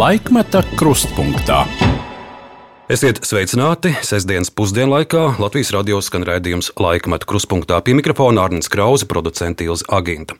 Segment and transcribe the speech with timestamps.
[0.00, 1.58] Laikmeta krustpunktā.
[2.88, 3.90] Esiet sveicināti!
[4.06, 10.38] Sestdienas pusdienlaikā Latvijas radio skan raidījums Laikmeta krustpunktā pie mikrofona Arnijas Krause, producents Ilza Aginta.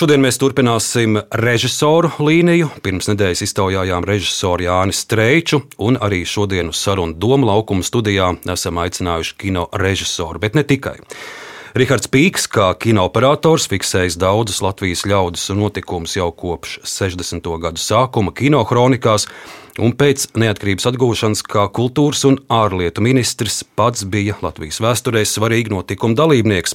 [0.00, 2.70] Šodien mēs turpināsim režisoru līniju.
[2.80, 8.80] Pirms nedēļas iztaujājām režisoru Jāni Streiču, un arī šodien uz sarunu Doma laukuma studijā esam
[8.80, 10.96] aicinājuši kino režisoru, bet ne tikai.
[11.70, 17.44] Rihards Pīks, kā kinooperators, fiksējis daudzus Latvijas ļaudis notikumus jau kopš 60.
[17.62, 19.28] gadu sākuma kinohronikās,
[19.78, 26.18] un pēc neatkarības atgūšanas kā kultūras un ārlietu ministrs pats bija Latvijas vēsturē svarīgi notikuma
[26.18, 26.74] dalībnieks.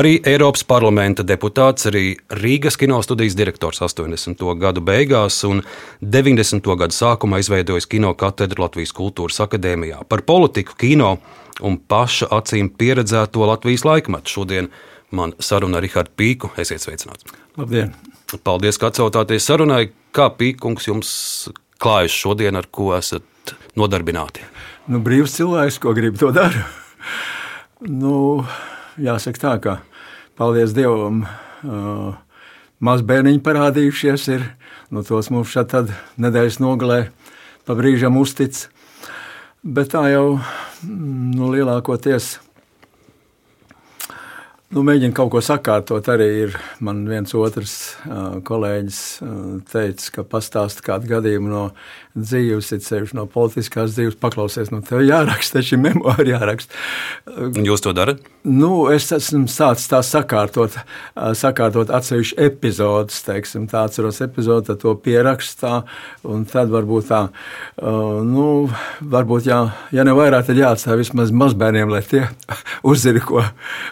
[0.00, 4.40] Arī Eiropas parlamenta deputāts, arī Rīgas kinostudijas direktors 80.
[4.62, 5.60] gadu beigās un
[6.00, 6.64] 90.
[6.80, 11.18] gadu sākumā izveidojis kino katedru Latvijas Kultūras akadēmijā par politiku kino
[11.66, 14.34] un paša acīm pieredzēto Latvijas laikmetu.
[14.38, 14.70] Šodien
[15.10, 16.52] man saruna ar Rihardu Pīku.
[16.60, 17.26] Esiet sveicināts!
[17.58, 17.94] Labdien!
[18.46, 19.90] Paldies, ka atsaucāties sarunai.
[20.14, 21.10] Kā pīkungs jums
[21.82, 24.44] klājas šodien, ar ko esat nodarbināti?
[24.90, 26.66] Nu, brīvs cilvēks, ko grib, to dara.
[27.86, 28.44] Nu,
[29.00, 29.76] jāsaka tā, ka
[30.38, 32.18] paldies Dievam, uh,
[32.82, 34.46] mazbērniņi parādījušies ir.
[34.90, 35.74] Nu, tos mums šeit
[36.18, 37.00] nedēļas nogalē
[37.66, 38.66] pa brīžam uztic.
[39.60, 40.38] Bet tā jau
[40.88, 42.38] nu, lielākoties
[44.70, 46.06] Nu, mēģinu kaut ko sakārtot.
[46.12, 47.72] Arī ir man viens otrs
[48.46, 49.00] kolēģis
[49.72, 51.62] teicis, ka pastāsta kādu gadījumu no
[52.18, 56.74] dzīves, it sevišķi no politiskās dzīves, paklausies, nu, tev jāraksta, ir memori jāraksta.
[57.62, 58.22] Jūs to darat?
[58.42, 60.78] Nu, es esmu sācis tā sakārtot,
[61.38, 65.82] sakārtot atsevišķu epizodus, teiksim, tā atceros epizodu, tad to pierakstā,
[66.26, 67.22] un tad varbūt tā,
[67.80, 68.46] nu,
[69.00, 69.62] varbūt jā,
[69.94, 72.26] ja ne vairāk, tad jāatstāj vismaz mazbērniem, lai tie
[72.90, 73.44] uzzina, ko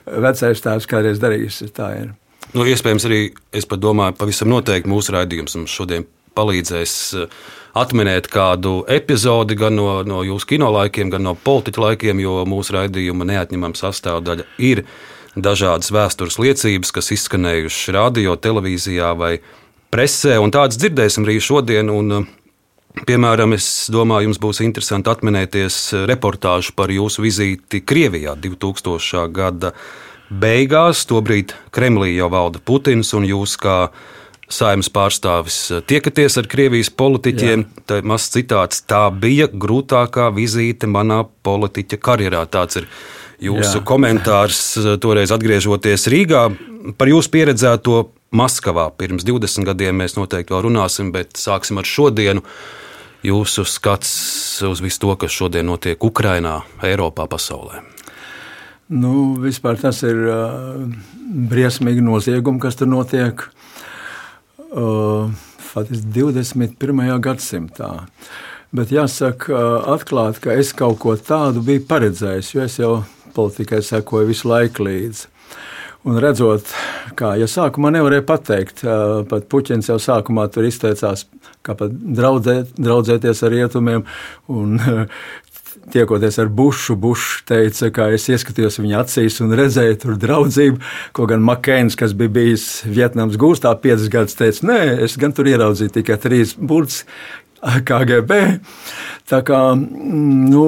[0.06, 1.62] vecais tēvs kādreiz darījis.
[1.76, 2.14] Tā ir.
[2.56, 3.24] Nu, iespējams, arī
[3.54, 6.06] es domāju, pavisam noteikti mūsu raidījums šodien
[6.38, 7.36] palīdzēs eh,
[7.78, 12.78] atminēt kādu epizodi gan no, no jūsu kino laikiem, gan no politiķa laikiem, jo mūsu
[12.78, 14.84] raidījuma neatņemama sastāvdaļa ir
[15.38, 19.36] dažādas vēstures liecības, kas izskanējušas radio, televīzijā vai
[19.92, 21.94] presē, un tādas dzirdēsim arī šodien.
[21.94, 22.34] Un, eh,
[23.06, 25.76] Piemēram, es domāju, jums būs interesanti atminēties
[26.08, 29.28] reportāžu par jūsu vizīti Krievijā 2000.
[29.30, 29.72] gada
[30.30, 31.04] beigās.
[31.06, 33.90] Tobrīd Kremlī jau valda Putins, un jūs kā
[34.52, 37.64] saimnes pārstāvis tiekaties ar Krievijas politiķiem.
[37.88, 38.82] Tā ir mazs citāts.
[38.88, 42.44] Tā bija grūtākā vizīte manā politiķa karjerā.
[42.50, 42.88] Tāds ir
[43.44, 43.84] jūsu Jā.
[43.86, 44.62] komentārs
[45.02, 46.44] toreiz atgriežoties Rīgā
[46.98, 48.00] par jūsu pieredzēto
[48.34, 48.90] Maskavā.
[48.98, 52.44] Pirms 20 gadiem mēs noteikti vēl runāsim, bet sāksim ar šodienu.
[53.26, 54.10] Jūsu skats
[54.62, 57.80] uz visu to, kas šodien notiek Ukrajinā, Eiropā, pasaulē.
[58.88, 60.84] Nu, vispār tas ir uh,
[61.50, 63.42] briesmīgi noziegumi, kas tur notiek.
[64.68, 65.30] Uh,
[65.68, 67.20] Faktiski 21.
[67.24, 67.92] gadsimtā.
[68.72, 72.92] Bet jāsaka, uh, atklāti, ka es kaut ko tādu biju paredzējis, jo es jau
[73.36, 75.30] politikai sekoju visu laiku līdzi.
[76.08, 76.68] Un redzot,
[77.16, 81.24] kā ja sākumā nevarēja pateikt, uh, pat Puķins jau sākumā tur izteicās,
[81.64, 84.04] kā pat draudzē, draudzēties ar rietumiem.
[84.52, 84.76] Un,
[85.92, 90.80] tiekoties ar Bušu, Bušs teica, ka es ieskatījos viņa acīs un redzēju tur draudzību.
[91.16, 95.50] Ko gan Makēns, kas bija bijis Vietnams gūstā piecas gadus, teica, nē, es gan tur
[95.50, 97.04] ieraudzīju tikai trīs burts
[97.58, 98.40] KGB.
[99.28, 100.66] Tā kā nu,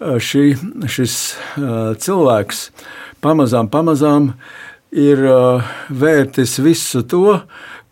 [0.00, 0.44] šī,
[0.90, 1.16] šis
[2.04, 2.66] cilvēks
[3.24, 4.32] pamazām, pamazām
[4.94, 5.22] ir
[5.90, 7.40] vērtis visu to,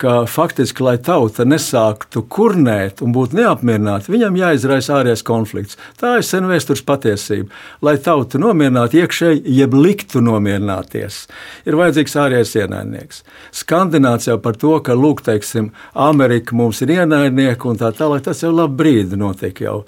[0.02, 5.78] ka faktiski, lai tauta nesāktu kurnēt un būtu neapmierināta, viņam jāizraisa ārējais konflikts.
[6.00, 7.52] Tā ir sen vēstures patiesība.
[7.84, 11.22] Lai tauta nomierinātu iekšēji, jeb liktu nomierināties,
[11.68, 13.22] ir vajadzīgs ārējais ienaidnieks.
[13.62, 18.42] Skandināts jau par to, ka, lūk, teiksim, Amerika mums ir ienaidnieki un tā tālāk, tas
[18.42, 19.82] jau labu brīdi notiek jau.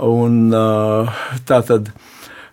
[0.00, 0.54] Un,
[1.50, 1.90] tā tad,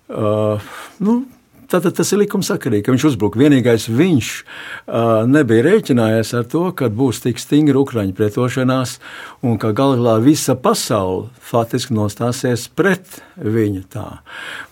[0.10, 0.72] uh,
[1.06, 1.22] nu,
[1.68, 3.42] Tātad tas ir likumsakarīgi, ka viņš uzbruka.
[3.42, 8.98] Vienīgais viņš uh, nebija rēķinājies ar to, ka būs tik stingra Ukrāņu pretošanās
[9.44, 13.84] un ka galu galā visa pasaule faktiski nostāsies pret viņu.
[13.92, 14.08] Tā.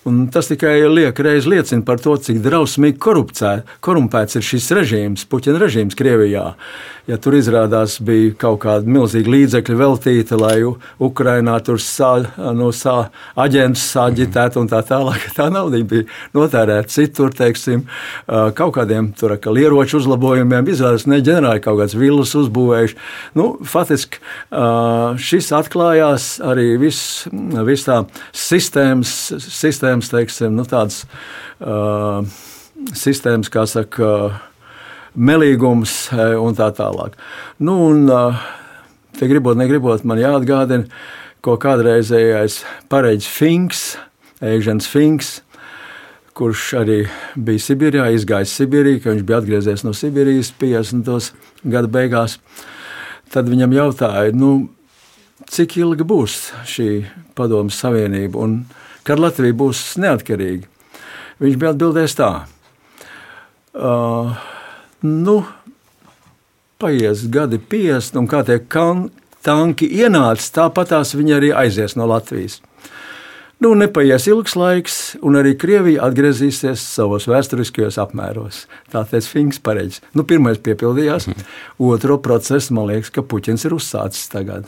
[0.07, 5.61] Un tas tikai liek reiz liecina par to, cik drausmīgi korumpēts ir šis režīms, Puķina
[5.61, 6.53] režīms Krievijā.
[7.05, 12.15] Ja tur izrādās bija kaut kāda milzīga līdzekļa veltīta, lai Ukrainā tur sā,
[12.57, 12.95] no sā
[13.37, 17.85] aģentus sāģitētu un tā tālāk, tā nauda bija notērēta citur, teiksim,
[18.27, 22.97] kaut kādiem tur ieroču uzlabojumiem, izrādās ne ģenerāli kaut kādas vilnas uzbūvējuši.
[23.37, 24.21] Nu, faktiski
[25.21, 27.25] šis atklājās arī viss
[27.67, 28.01] vis tā
[28.35, 29.15] sistēmas,
[29.45, 31.03] sistēmas teiksim, nu, tādas
[31.59, 32.21] uh,
[32.95, 34.09] sistēmas, kā saka,
[35.15, 37.15] melīgums un tā tālāk.
[37.63, 38.09] Nu, un,
[39.15, 40.89] te gribot, negribot, man jāatgādina,
[41.45, 43.85] ko kādreizējais pareģis Finks,
[44.43, 45.37] Eižens Finks,
[46.35, 46.97] kurš arī
[47.39, 51.29] bija Sibīrijā, izgājis Sibīrijā, ka viņš bija atgriezies no Sibīrijas 50.
[51.63, 52.39] gada beigās.
[53.31, 54.69] Tad viņam jautāja, nu,
[55.51, 56.89] cik ilgi būs šī
[57.37, 58.57] padomu savienība un
[59.07, 60.67] kad Latvija būs neatkarīga.
[61.39, 62.29] Viņš bija atbildējis tā.
[63.75, 64.35] Uh,
[65.03, 65.41] nu,
[66.79, 69.09] paies gadi 50, un kā tie kan,
[69.45, 72.61] tanki ienāca, tāpat tās viņi arī aizies no Latvijas.
[73.63, 78.65] Nu, nepaies ilgs laiks, un arī Krievija atgriezīsies savos vēsturiskajos apmēros.
[78.91, 80.03] Tā teica Finks pareizi.
[80.17, 81.47] Nu, pirmais piepildījās, mhm.
[81.87, 84.67] otro procesu man liekas, ka Puķins ir uzsācis tagad.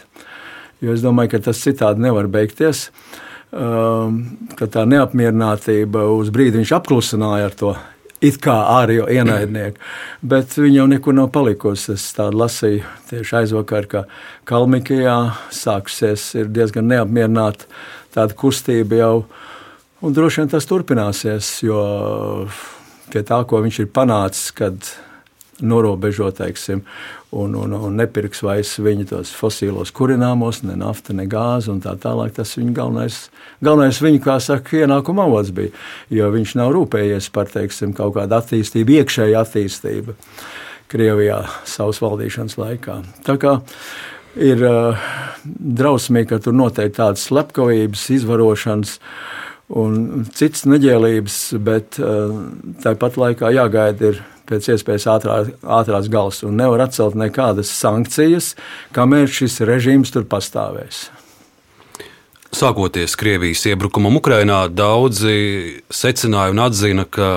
[0.80, 2.88] Jo es domāju, ka tas citādi nevar beigties.
[3.48, 4.24] Um,
[4.60, 7.70] ka tā neapmierinātība uz brīdi viņš apklusināja ar to
[8.22, 9.80] it kā ārējo ienaidnieku,
[10.26, 11.94] bet viņa jau nekur nav palikusi.
[11.96, 14.04] Es tādu lasīju tieši aizvakar, ka
[14.50, 15.18] Kalmikijā
[15.54, 17.70] sākusies diezgan neapmierināta
[18.16, 19.14] tāda kustība jau,
[20.02, 21.82] un droši vien tas turpināsies, jo
[23.12, 24.90] pie tā, ko viņš ir panācis, kad
[25.62, 26.84] norobežo, teiksim,
[27.32, 31.96] un, un, un nepirks vairs viņa tos fosilos kurināmos, ne nafta, ne gāzi un tā
[32.02, 32.36] tālāk.
[32.38, 33.18] Tas viņa galvenais,
[33.64, 35.74] galvenais viņa, kā saka, ienākuma avots bija,
[36.14, 40.18] jo viņš nav rūpējies par, teiksim, kaut kādu attīstību, iekšēju attīstību
[40.88, 43.02] Krievijā savas valdīšanas laikā.
[43.28, 43.58] Tā kā
[44.40, 45.10] ir uh,
[45.44, 48.98] drausmīgi, ka tur noteikti tādas slepkavības, izvarošanas,
[49.78, 52.34] un citas neģēlības, bet uh,
[52.84, 55.38] tāpat laikā jāgaida ir pēc iespējas ātrā,
[55.80, 58.54] ātrās galas un nevar atcelt nekādas sankcijas,
[58.96, 61.08] kamēr šis režīms tur pastāvēs.
[62.56, 67.28] Sākoties Krievijas iebrukumam Ukrajinā, daudzi secināja un atzina, ka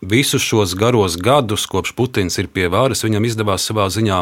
[0.00, 4.20] visus šos garos gadus, kopš Putins ir pie varas, viņam izdevās savā ziņā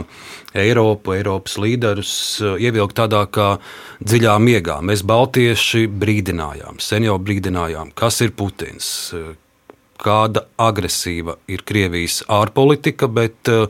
[0.59, 3.57] Eiropu, Eiropas līderus eh, ievilkt tādā kā
[4.03, 4.81] dziļā miegā.
[4.83, 8.91] Mēs, Baltieši, brīdinājām, sen jau brīdinājām, kas ir Putins,
[9.99, 13.67] kāda agresīva ir Krievijas ārpolitika, bet, eh,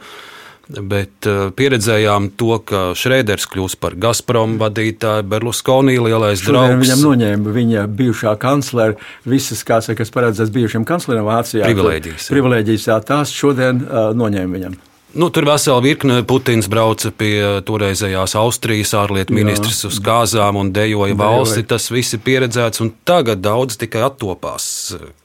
[0.68, 6.82] bet eh, pieredzējām to, ka Šrēders kļūs par Gazprom vadītāju, Berluskonī lielais Šodien draugs.
[6.84, 8.98] Viņam noņēma viņa bijušā kanclere
[9.28, 11.64] visas, kā saka, kas paredzēts bijušiem kancleram Vācijā.
[11.68, 12.28] Privilēģijas.
[12.34, 14.76] Privilēģijas, jā, tās šodien uh, noņēma viņam.
[15.18, 21.16] Nu, tur vesela virkne Putins brauca pie toreizējās Austrijas ārlietu ministrs uz kāzām un dejoja
[21.16, 21.64] valsti.
[21.70, 24.68] Tas viss ir pieredzēts, un tagad daudz tikai attopās,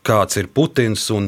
[0.07, 1.03] kāds ir Putins.
[1.11, 1.27] Un,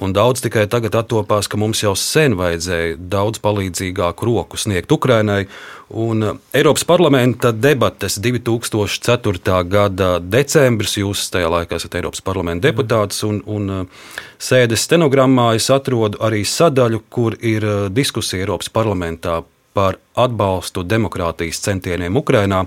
[0.00, 5.46] un daudz tikai tagad attopās, ka mums jau sen vajadzēja daudz palīdzīgāku roku sniegt Ukrainai.
[5.92, 9.58] Un uh, Eiropas parlamenta debates 2004.
[9.68, 14.10] gada decembris, jūs tajā laikā esat Eiropas parlamenta deputāts, un, un uh,
[14.40, 19.42] sēdes stenogrammā es atrodu arī sadaļu, kur ir uh, diskusija Eiropas parlamentā
[19.72, 22.64] par atbalstu demokrātijas centieniem Ukrainā.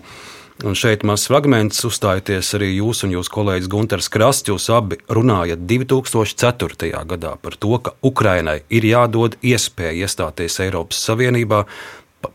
[0.64, 4.48] Un šeit mazs fragments uzstājoties arī jūs un jūsu kolēģis Gunārs Krasts.
[4.48, 6.94] Jūs abi runājat 2004.
[7.10, 11.66] gadā par to, ka Ukrainai ir jādod iespēja iestāties Eiropas Savienībā,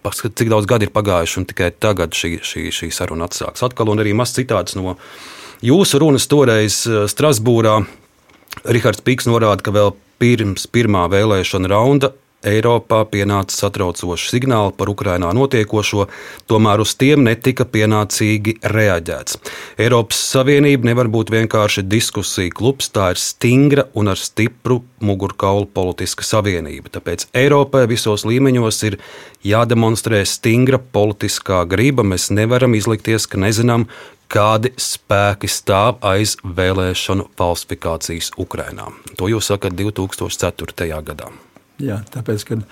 [0.05, 3.65] paskatīt, cik daudz gadi ir pagājuši, un tikai tagad šī, šī, šī saruna atsāks.
[3.65, 4.99] Atkal, un arī mazs citāts no
[5.65, 7.79] jūsu runas toreiz eh, Strasbūrā.
[8.69, 12.12] Rihards Pīks norāda, ka vēl pirms pirmā vēlēšana raunda
[12.47, 16.06] Eiropā pienāca satraucoši signāli par Ukrajinā notiekošo,
[16.49, 19.37] tomēr uz tiem netika pienācīgi reaģēts.
[19.80, 26.25] Eiropas Savienība nevar būt vienkārši diskusija klubs, tā ir stingra un ar stipru mugurkaulu politiska
[26.25, 26.92] savienība.
[26.97, 28.97] Tāpēc Eiropai visos līmeņos ir
[29.44, 32.06] jādemonstrē stingra politiskā griba.
[32.06, 33.85] Mēs nevaram izlikties, ka nezinām,
[34.30, 38.88] kādi spēki stāv aiz vēlēšanu falsifikācijas Ukrajinā.
[39.18, 41.04] To jūs sakat 2004.
[41.04, 41.32] gadā.
[41.81, 42.65] Jā, tāpēc, kad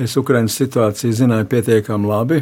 [0.00, 2.40] es Ukraiņas situāciju zināju pietiekami labi,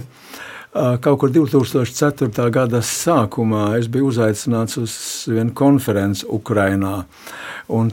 [0.73, 2.49] kaut kur 2004.
[2.53, 4.95] gada sākumā es biju uzaicināts uz
[5.29, 6.95] vienu konferenci Ukrajinā.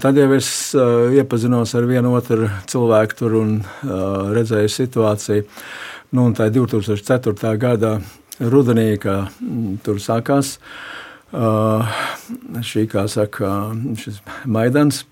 [0.03, 3.57] Tad jau es iepazinos ar vienu otru cilvēku tur un
[4.35, 5.47] redzēju situāciju.
[6.11, 7.51] Nu, un tā 2004.
[7.61, 7.99] gada
[8.39, 10.55] rudenī, kad mm, tur sākās
[11.29, 13.51] šī, kā saka,
[13.99, 15.03] šis Maidans.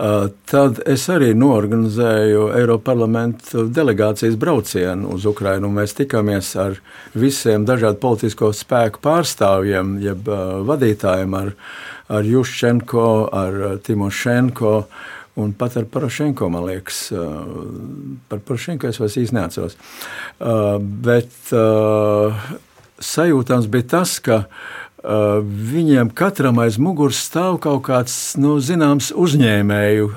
[0.00, 5.68] Uh, tad es arī norganizēju Eiropas parlamentu delegācijas braucienu uz Ukrajinu.
[5.76, 6.78] Mēs tikāmies ar
[7.12, 11.52] visiem dažādu politisko spēku pārstāvjiem, jeb uh, vadītājiem, ar,
[12.16, 13.10] ar Juščenko,
[13.42, 14.74] ar uh, Timošenko.
[15.40, 17.04] Un pat ar Porošenko, man liekas,
[18.28, 19.76] par Porošenko es vairs īsti neatceros.
[21.06, 21.52] Bet
[23.00, 24.40] sajūtams bija tas, ka
[25.02, 30.10] viņiem katram aiz muguras stāv kaut kāds nu, zināms uzņēmēju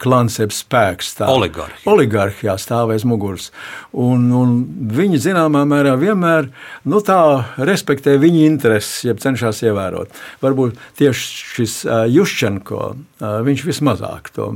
[0.00, 1.10] klans, jeb spēks.
[1.18, 1.26] Tā.
[1.28, 1.76] Oligarhi.
[1.90, 3.50] Oligarhi, jā, stāv aiz muguras.
[3.92, 4.54] Un, un
[4.96, 6.48] viņi zināmā mērā vienmēr
[6.88, 7.20] nu, tā
[7.60, 10.16] respektē viņa intereses, jeb cenšas ievērot.
[10.40, 14.48] Varbūt tieši šis uh, Juščenko, uh, viņš vismazāk to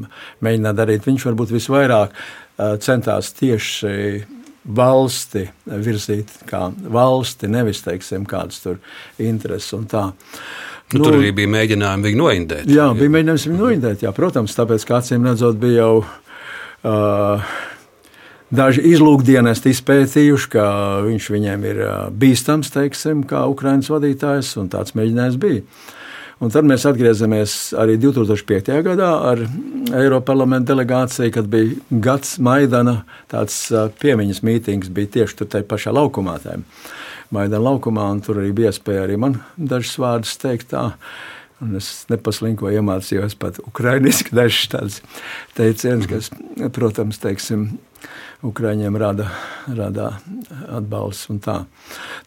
[0.44, 1.04] mēģina darīt.
[1.04, 4.24] Viņš varbūt visvairāk uh, centās tieši
[4.64, 8.78] valsti virzīt kā valsti, nevis teiksim, kādas tur
[9.20, 10.06] intereses un tā.
[10.92, 12.70] Nu, nu, tur arī bija mēģinājumi viņu noindēt.
[12.70, 17.54] Jā, bija mēģinājums viņu noindēt, jā, protams, tāpēc, ka acīm redzot, bija jau uh,
[18.54, 20.66] daži izlūkdienesti izpētījuši, ka
[21.06, 25.64] viņš viņiem ir uh, bīstams, teiksim, kā Ukrainas vadītājs, un tāds mēģinājums bija.
[26.42, 28.72] Un tad mēs atgriezāmies arī 2005.
[28.86, 29.44] gadā ar
[29.94, 36.40] Eiropas parlamenta delegāciju, kad bija gads Maidana piemiņas mītings, bija tieši tur pašā laukumā.
[36.42, 36.66] Tēm.
[37.34, 40.72] Maidana laukumā, un tur arī bija iespēja arī man dažus vārdus teikt.
[40.74, 40.90] Tā.
[41.62, 45.00] Un es nepaslinkoju, iemācījos pat ukrāņuiski dažus tādus
[45.56, 46.30] teicienus, kas,
[46.74, 47.68] protams, teiksim,
[48.44, 49.30] Ukrāņiem rada,
[49.72, 50.10] rada
[50.68, 51.38] atbalstu.
[51.44, 51.56] Tā.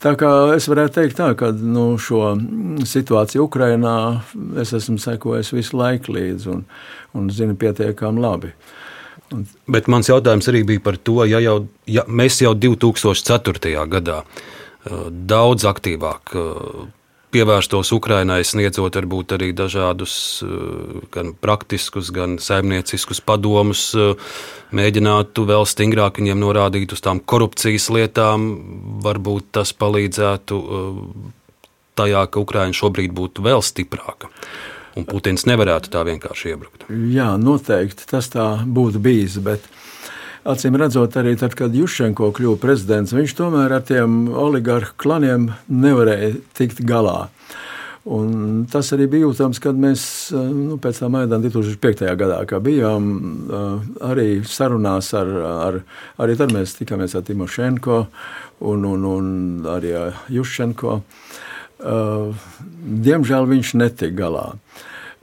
[0.01, 2.34] tā kā es varētu teikt, tā, ka nu, šo
[2.89, 3.96] situāciju Ukrajinā
[4.62, 6.65] es esmu sekojis visu laiku līdzi un,
[7.13, 8.53] un zinu pietiekami labi.
[9.36, 9.46] Un...
[9.69, 13.75] Bet mans jautājums arī bija par to, ja, jau, ja mēs jau 2004.
[13.91, 14.22] gadā
[15.27, 16.34] daudz aktīvāk
[17.34, 20.43] pievērstos Ukrainai, sniedzot varbūt arī dažādus
[21.13, 23.89] gan praktiskus, gan saimnieciskus padomus,
[24.75, 28.48] mēģinātu vēl stingrāk viņiem norādīt uz tām korupcijas lietām.
[29.03, 30.62] Varbūt tas palīdzētu
[31.98, 34.31] tajā, ka Ukraina šobrīd būtu vēl stiprāka.
[34.98, 36.88] Un Putins nevarētu tā vienkārši iebrukt.
[37.13, 39.38] Jā, noteikti tas tā būtu bijis.
[39.46, 39.67] Bet
[40.48, 46.38] acīm redzot, arī tad, kad Jušenko kļuva prezidents, viņš tomēr ar tiem oligarhu klaniem nevarēja
[46.58, 47.27] tikt galā.
[48.08, 50.01] Un tas arī bija jūtams, kad mēs
[50.32, 52.06] nu, pēc tam Maidana 2005.
[52.16, 53.10] gadā bijām
[54.08, 55.32] arī sarunās ar,
[55.68, 55.80] ar
[56.24, 58.00] arī tad mēs tikāmies ar Timošenko
[58.63, 59.27] un, un, un
[59.74, 59.92] arī
[60.38, 61.01] Jušenko.
[63.08, 64.48] Diemžēl viņš netika galā.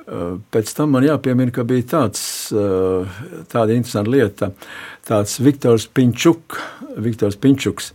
[0.04, 2.20] Pēc tam man jāpiemina, ka bija tāds,
[2.52, 4.50] tāda interesanta lieta,
[5.08, 6.58] tāds Viktors Pinčuk,
[7.00, 7.92] Viktors Pinčuks,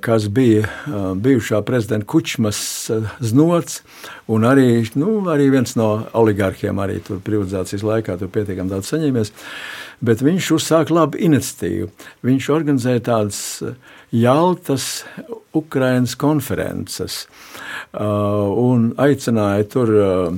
[0.00, 0.64] kas bija
[1.20, 2.60] bijušā prezidenta Kučmas
[3.20, 3.82] znots
[4.32, 9.34] un arī, nu, arī viens no oligarkiem arī tur privatizācijas laikā tur pietiekami daudz saņēmies,
[10.00, 11.90] bet viņš uzsāka labu iniciatīvu.
[12.24, 13.42] Viņš organizēja tādas
[14.12, 15.04] Jaltas
[15.52, 17.26] Ukrainas konferences.
[17.92, 20.34] Uh, un aicināja tur uh,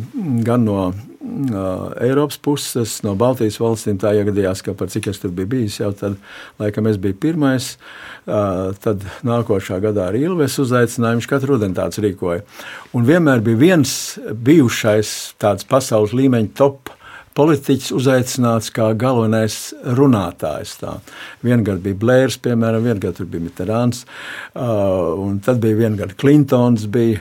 [0.46, 3.98] gan no uh, Eiropas puses, no Baltijas valstīm.
[4.00, 6.18] Tā iegadījās, ka par cik es tur biju bijis, jau tad,
[6.62, 7.72] laikam, es biju pirmais.
[8.26, 12.44] Tad nākošā gadā arī Ilves uzaicināja, viņš katru rudeni tāds rīkoja.
[12.94, 16.92] Un vienmēr bija viens bijušais tāds pasaules līmeņa top
[17.38, 20.74] politiķis uzaicināts kā galvenais runātājs.
[20.80, 20.96] Tā.
[21.46, 24.04] Viengad bija Blērs, piemēram, viengad tur bija Mitterāns,
[24.56, 27.20] un tad bija viengad Klintons, bija,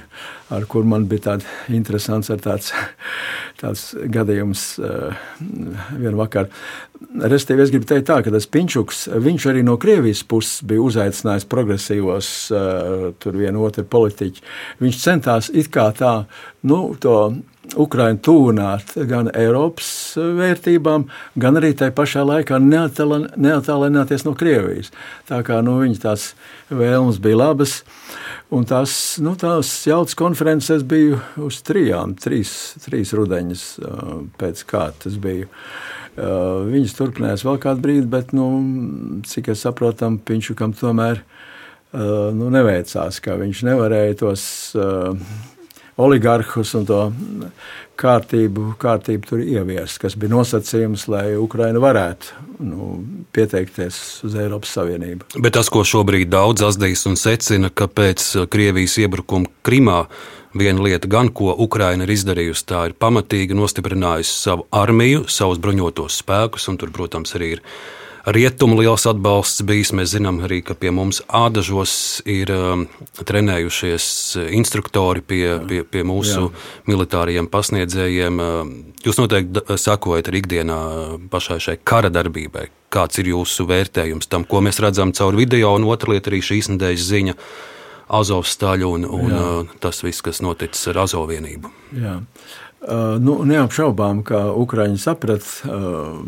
[0.49, 2.71] ar kur man bija tāds interesants tāds,
[3.61, 6.49] tāds gadījums vienu vakaru.
[7.29, 11.47] Restīvi es gribu teikt tā, ka tas Pinčuks, viņš arī no Krievijas puses bija uzaicinājis
[11.49, 12.33] progresīvos,
[13.23, 14.43] tur vienu otru politiķu.
[14.81, 16.17] Viņš centās it kā tā,
[16.67, 17.15] nu, to
[17.77, 21.05] Ukraiņu tūnāt gan Eiropas vērtībām,
[21.39, 24.89] gan arī tajā pašā laikā neatālināties no Krievijas.
[25.29, 26.31] Tā kā nu, viņa tās
[26.73, 27.75] vēlmes bija labas,
[28.53, 33.67] un tās, nu, tās jautas konferences biju uz trijām, trīs, trīs rudeņas
[34.41, 35.51] pēc kārtas biju.
[36.17, 38.49] Viņas turpinājās vēl kādu brīdi, bet, nu,
[39.29, 41.21] cik es saprotu, Pinčukam tomēr
[41.93, 44.43] nu, neveicās, ka viņš nevarēja tos
[45.99, 47.01] oligarhus un to
[47.99, 52.89] kārtību, kārtību tur ieviest, kas bija nosacījums, lai Ukraina varētu nu,
[53.35, 55.33] pieteikties uz Eiropas Savienību.
[55.43, 60.03] Bet tas, ko šobrīd daudz azdīs un secina, ka pēc Krievijas iebrukuma Krimā
[60.57, 66.21] viena lieta, gan ko Ukraina ir izdarījusi, tā ir pamatīgi nostiprinājusi savu armiju, savus bruņotos
[66.23, 67.65] spēkus, un tur, protams, arī ir
[68.25, 69.91] rietumu liels atbalsts bijis.
[69.95, 71.93] Mēs zinām arī, ka pie mums ādažos
[72.29, 72.85] ir um,
[73.19, 74.09] trenējušies
[74.57, 76.65] instruktori pie, pie, pie mūsu Jā.
[76.89, 78.43] militāriem pasniedzējiem.
[78.43, 80.79] Um, jūs noteikti sakojat arī ikdienā
[81.31, 82.69] pašai šai kara darbībai.
[82.93, 86.71] Kāds ir jūsu vērtējums tam, ko mēs redzam caur video, un otra lieta arī šīs
[86.73, 87.35] nedēļas ziņa
[88.09, 89.49] Azovstaļu un, un Jā.
[89.83, 91.69] tas viss, kas noticis ar Azovienību.
[91.93, 92.15] Jā.
[92.17, 92.57] Uh,
[93.19, 96.19] nu, neapšaubām, ka Ukrāņi saprata, uh,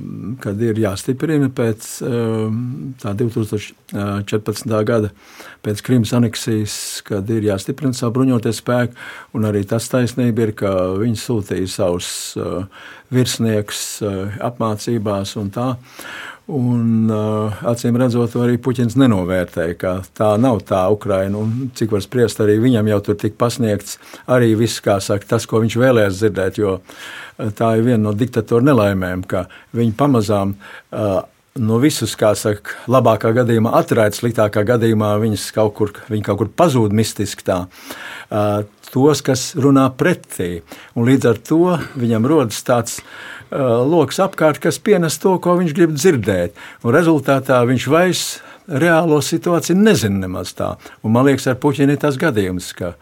[0.44, 2.52] ka ir jāstiprina pēc uh,
[3.00, 4.74] 2014.
[4.88, 5.14] gada,
[5.64, 6.76] pēc Krimas aneksijas,
[7.08, 9.00] kad ir jāstiprina savu bruņoties spēku.
[9.38, 12.68] Un arī tas taisnība ir, ka viņi sūtīja savus uh,
[13.16, 15.70] virsniekus uh, apmācībās un tā.
[16.52, 21.40] Un, uh, acīm redzot, arī Puķins nenovērtēja, ka tā nav tā Ukraina.
[21.40, 23.96] Un, cik var spriest, arī viņam jau tur tika pasniegts
[24.28, 26.60] arī viss, kā saka, tas, ko viņš vēlējās dzirdēt.
[26.60, 26.74] Jo
[27.56, 29.46] tā ir viena no diktatora nelaimēm, ka
[29.78, 31.22] viņi pamazām uh,
[31.60, 36.52] no visus, kā saka, labākā gadījumā atraida, sliktākā gadījumā viņas kaut kur, viņi kaut kur
[36.62, 37.48] pazūd mistiski.
[37.48, 37.66] Tā.
[38.32, 40.62] Uh, tos, kas runā pretī.
[40.96, 41.64] Un līdz ar to
[42.00, 43.02] viņam rodas tāds
[43.52, 46.56] Uh, lokus apkārt, kas pienes to, ko viņš grib dzirdēt.
[46.88, 48.22] Un rezultātā viņš vairs
[48.68, 50.76] reālo situāciju nezina nemaz tā.
[51.06, 52.94] Un man liekas, ar Puķinu ir tas gadījums, ka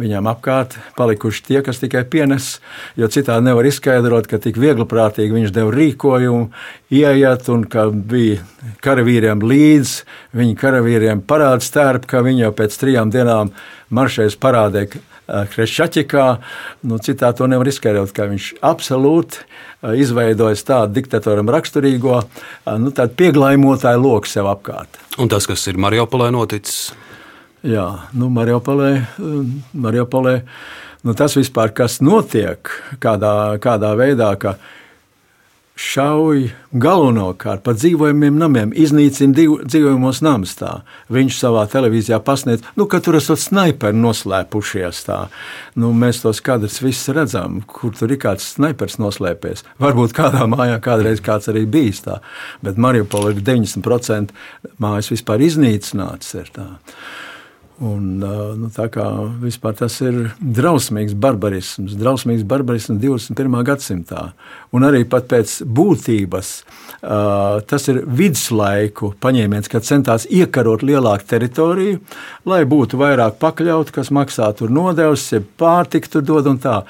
[0.00, 2.58] viņam apkārt palikuši tie, kas tikai pienes,
[2.98, 6.48] jo citādi nevar izskaidrot, ka tik viegli prātīgi viņš deva rīkojumu,
[6.94, 8.40] ieiet un ka bija
[8.84, 9.94] karavīriem līdz,
[10.36, 13.54] viņa karavīriem parāda stērp, ka viņi jau pēc trijām dienām
[13.90, 14.88] maršēs parādē
[15.30, 16.26] Krešķaķikā.
[16.90, 19.44] Nu, citā to nevar izskaidrot, ka viņš absolūti
[20.02, 22.18] izveidojis tādu diktatoram raksturīgo
[22.82, 25.00] nu, pieglājmotāju loku sev apkārt.
[25.20, 26.90] Un tas, kas ir Mariupolē noticis?
[27.66, 28.92] Jā, nu, Mariupolē,
[29.76, 30.36] Mariupolē
[31.04, 32.70] nu, tas vispār, kas notiek,
[33.02, 34.56] kādā, kādā veidā, ka
[35.80, 39.32] šauj galvenokārt par dzīvojamiem namiem, iznīcina
[39.64, 40.52] dzīvojamos namus.
[41.12, 45.00] Viņš savā televīzijā pasniedz, nu, ka tur esat snaiperi noslēpušies.
[45.08, 45.20] Tā.
[45.80, 49.64] Nu, mēs tos kadrus visi redzam, kur tur ir kāds snaipers noslēpies.
[49.80, 52.20] Varbūt kādā mājā kādreiz kāds arī bijis tā,
[52.64, 54.36] bet Mariupolē ir 90%
[54.82, 56.36] mājas vispār iznīcināts.
[56.40, 56.68] Ir tā.
[57.80, 58.18] Un,
[58.60, 58.68] nu,
[59.78, 63.54] tas ir drausmīgs barbarisms, drausmīgs barbarisms 21.
[63.64, 64.24] gadsimtā.
[64.76, 66.50] Un arī pēc būtības
[67.00, 72.02] tas ir viduslaiku paņēmiens, kad centās iekarot lielāku teritoriju,
[72.52, 76.82] lai būtu vairāk pakļauti, kas maksātu nodevs, ja pārtiku tur dod un tā.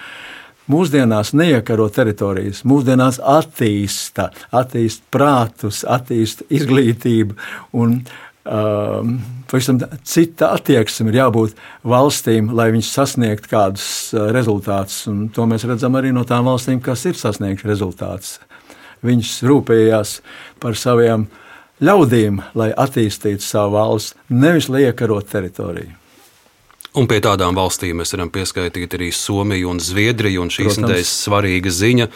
[0.71, 7.39] Mūsdienās neiekaro teritorijas, mūsdienās attīsta, attīsta prātus, attīsta izglītību.
[7.79, 15.05] Un, uh, pavisam cita attieksme ir jābūt valstīm, lai viņas sasniegtu kādus uh, rezultātus.
[15.37, 18.33] To mēs redzam arī no tām valstīm, kas ir sasniegušas rezultātus.
[19.07, 20.17] Viņas rūpējās
[20.61, 21.29] par saviem
[21.81, 25.95] ļaudīm, lai attīstītu savu valsti, nevis lai iekarot teritoriju.
[26.99, 30.43] Un pie tādām valstīm mēs varam pieskaitīt arī Somiju un Zviedriju.
[30.43, 32.09] Un šīs nedēļas svarīga ziņa.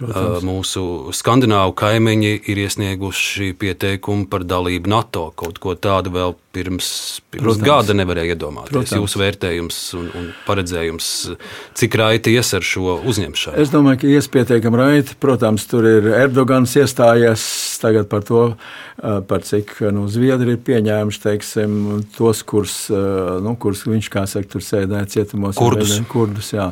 [0.00, 0.44] Protams.
[0.48, 5.26] Mūsu skandināvu kaimiņi ir iesnieguši pieteikumu par dalību NATO.
[5.36, 8.72] Kaut ko tādu vēl pirms, pirms gada nevarēja iedomāties.
[8.72, 8.96] Protams.
[8.96, 11.10] Jūsu vērtējums un, un paredzējums,
[11.76, 13.60] cik raiti ies ar šo uzņemšanu?
[13.60, 15.18] Es domāju, ka ies pietiekami raiti.
[15.20, 17.44] Protams, tur ir Erdogans iestājies
[17.80, 18.42] tagad par to,
[19.00, 21.76] par cik nu, Zviedri ir pieņēmuši teiksim,
[22.16, 25.58] tos, kurus, nu, kurus viņš, kā saka, tur sēdēja cietumos.
[25.60, 25.96] Kurdus.
[26.10, 26.70] Kurdus jā.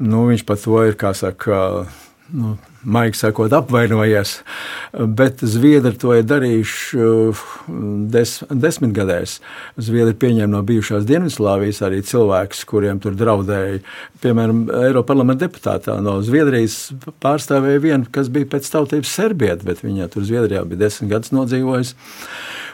[0.00, 1.86] nu, viņš par to ir, kā saka,
[2.32, 4.40] nu, maigi sakot, apvainojies.
[4.92, 7.42] Bet Zviedri to ir darījuši uh,
[8.12, 9.38] des, desmitgadēs.
[9.80, 13.82] Zviedri pieņēma no bijušās Dienvidslāvijas arī cilvēkus, kuriem tur draudēja.
[14.24, 16.78] Piemēram, Eiropas parlamenta deputātā no Zviedrijas
[17.22, 21.96] pārstāvēja vienu, kas bija pēc tautības serbieta, bet viņa tur Zviedrijā bija desmit gadus nodzīvojusi.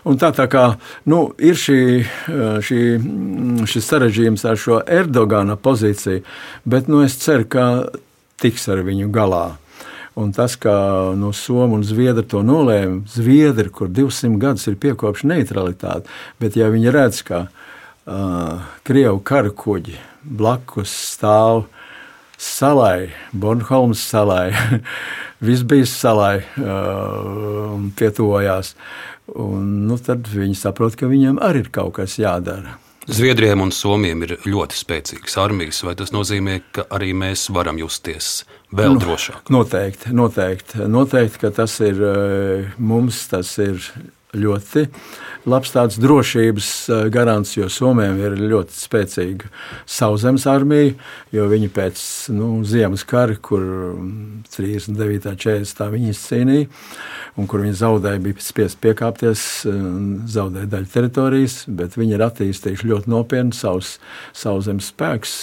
[0.06, 0.66] Un tā, tā kā
[1.10, 1.80] nu, ir šī,
[2.30, 2.82] uh, šī,
[3.66, 6.22] šis sarežģījums ar šo Erdogana pozīciju,
[6.68, 7.66] bet nu, es ceru, ka
[8.40, 9.56] tiks ar viņu galā.
[10.16, 10.72] Un tas, kā
[11.18, 16.08] no Somijas un Zviedrijas to nolēma, Zviedri, kur 200 gadus ir piekopši neutralitāti,
[16.40, 21.66] bet ja viņi redz, ka uh, Krievu kara kuģi blakus stāv
[22.40, 24.54] salai, Bornholmas salai,
[25.46, 28.72] Visbijas salai uh, pietuvojās,
[29.36, 32.78] un, nu, tad viņi saprot, ka viņiem arī ir kaut kas jādara.
[33.06, 38.40] Zviedrijam un Somijam ir ļoti spēcīgas armijas, vai tas nozīmē, ka arī mēs varam justies
[38.74, 39.52] vēl nu, drošāk?
[39.54, 43.78] Noteikti, noteikti, noteikti, ka tas ir eh, mums, tas ir
[44.34, 44.86] ļoti
[45.46, 49.50] labs tāds drošības eh, garants, jo Somijam ir ļoti spēcīga
[49.86, 50.94] sauszemes armija,
[51.32, 52.02] viņi pēc
[52.34, 53.62] nu, ziemas kara, kur
[54.56, 55.30] 39.
[55.30, 55.84] un 40.
[55.94, 56.68] viņi izcīnīja,
[57.38, 59.46] un kur viņi zaudēja, bija spiest piekāpties,
[60.32, 63.96] zaudēja daļu teritorijas, bet viņi ir attīstījuši ļoti nopietnu savus
[64.36, 65.38] sauszemes spēkus.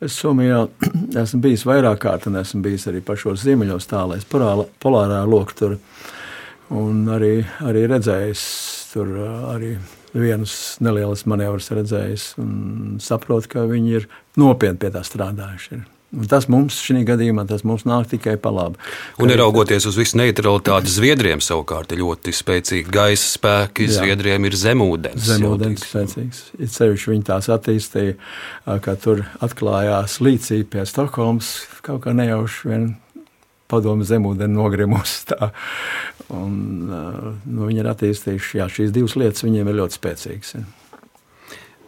[0.00, 0.62] Es Somijā
[1.22, 5.74] esmu bijis vairāk kārt, un esmu bijis arī pašos ziemeļos, tālēs polārā lokā.
[6.70, 8.42] Un arī, arī redzējis
[8.92, 9.14] tur
[9.50, 9.74] arī
[10.14, 15.78] vienus nelielus manevrus redzējis un saprotu, ka viņi ir nopietni pie tā strādājuši.
[15.78, 15.88] Ir.
[16.10, 18.80] Un tas mums šī gadījumā mums nāk tikai par labu.
[19.22, 23.86] Un neraugoties uz visu neutralitāti, Zviedriem savukārt ir ļoti spēcīgi gaisa spēki.
[23.86, 24.00] Jā.
[24.00, 25.28] Zviedriem ir zemūdens.
[25.28, 26.40] Zemūdens spēcīgs.
[26.58, 28.16] Ir sevišķi viņi tās attīstīja,
[28.82, 31.52] ka tur atklājās līdzība pie Stokholmas
[31.86, 32.90] kaut kā nejauši vien
[33.70, 35.22] padomu zemūdeni nogrimus.
[35.30, 35.52] Tā.
[36.30, 36.52] Un,
[36.90, 40.54] nu, viņi ir attīstījuši jā, šīs divas lietas, viņiem ir ļoti spēcīgas.
[40.58, 40.66] Ja.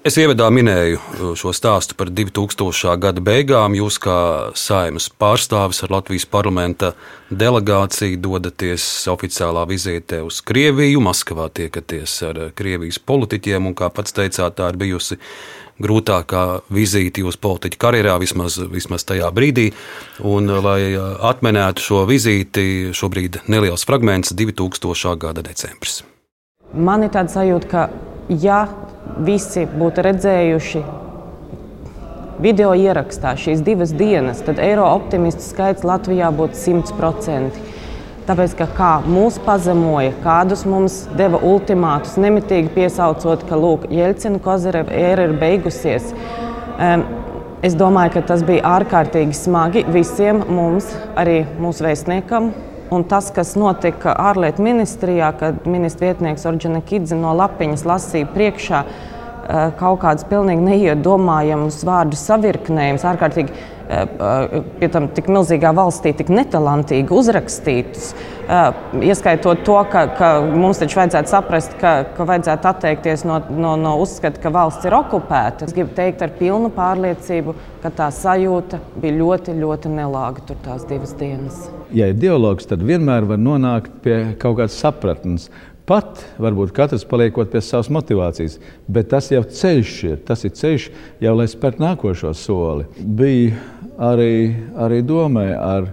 [0.03, 2.97] Es ievadā minēju uh, šo stāstu par 2000.
[2.99, 3.77] gada beigām.
[3.79, 4.17] Jūs, kā
[4.59, 6.91] saimas pārstāvis ar Latvijas parlamenta
[7.31, 11.05] delegāciju, dodaties oficiālā vizītē uz Krieviju.
[11.07, 15.21] Maskavā tiekaties ar uh, Krievijas politiķiem, un, kā pats teicāt, tā ir bijusi
[15.81, 19.71] grūtākā vizīte jūsu politiķa karjerā, vismaz, vismaz tajā brīdī.
[20.21, 20.81] Un, uh, lai
[21.33, 25.17] atminētu šo vizīti, šobrīd neliels fragments- 2000.
[25.17, 26.03] gada decembris.
[26.75, 27.91] Man ir tāds sajūta, ka
[28.29, 28.69] ja
[29.19, 30.85] visi būtu redzējuši
[32.43, 37.72] video ierakstā šīs divas dienas, tad eiro optimistu skaits Latvijā būtu 100%.
[38.23, 44.95] Tāpēc, ka kā mūs pazemoja, kādus mums deva ultimātus, nemitīgi piesaucot, ka Lūk, Jelcina Kozereva
[44.95, 46.13] ēra ir beigusies.
[46.79, 47.03] Um,
[47.67, 52.53] es domāju, ka tas bija ārkārtīgi smagi visiem mums, arī mūsu vēstniekam,
[52.93, 58.81] Un tas, kas notika ārlietu ministrijā, kad ministra vietnieks Orģina Kidze no lapiņas lasīja priekšā
[58.85, 63.57] eh, kaut kādas pilnīgi neiedomājamas vārdu savirknējumus, ārkārtīgi
[64.81, 68.13] pie tam tik milzīgā valstī, tik netalantīgi uzrakstītus.
[69.03, 73.95] Ieskaitot to, ka, ka mums taču vajadzētu saprast, ka, ka vajadzētu atteikties no, no, no
[74.03, 75.69] uzskata, ka valsts ir okupēta.
[75.69, 80.85] Es gribu teikt ar pilnu pārliecību, ka tā sajūta bija ļoti, ļoti nelāga tur tās
[80.91, 85.49] divas dienas ja ir dialogs, tad vienmēr var nonākt pie kaut kādas sapratnes.
[85.93, 88.55] Pat varbūt katrs paliekot pie savas motivācijas,
[88.89, 90.15] bet tas jau ceļš ir.
[90.25, 90.87] Tas ir ceļš
[91.21, 92.87] jau, lai spērtu nākošo soli.
[92.97, 93.59] Bija
[94.01, 95.91] arī, arī domē ar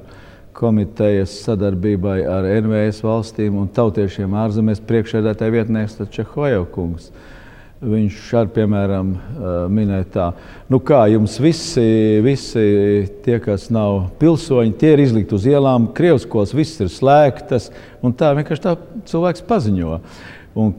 [0.55, 7.11] komitejas sadarbībai ar NVS valstīm un tautiešiem ārzemēs priekšsēdētāja vietnieks Čehojevkungs.
[7.79, 9.11] Viņš arī, piemēram,
[9.71, 10.23] minēja tā,
[10.67, 12.63] nu kā jums visi, visi
[13.23, 17.69] tie, kas nav pilsoņi, tie ir izlikti uz ielām, Krievskolas viss ir slēgtas,
[18.03, 18.75] un tā vienkārši tā
[19.07, 20.01] cilvēks paziņo.
[20.59, 20.75] Un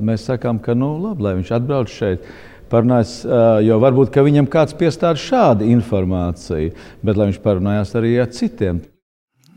[0.00, 2.24] mēs sakām, ka nu, labi, lai viņš atbrauc šeit.
[2.72, 3.18] Parunājas,
[3.66, 6.72] jo varbūt viņam kāds piestāda šādu informāciju,
[7.04, 8.80] bet viņš parunājās arī ar citiem.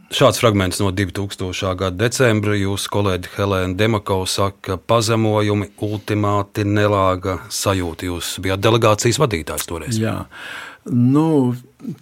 [0.08, 1.74] Šāds fragments no 2000.
[1.76, 2.54] gada decembra.
[2.56, 8.08] Jūsu kolēģi Helēna Demakova saka, ka pazemojumi, ultimāti, nelāga sajūta.
[8.08, 10.00] Jūs bijāt delegācijas vadītājs toreiz.
[10.00, 10.22] Jā.
[10.88, 11.52] Nu,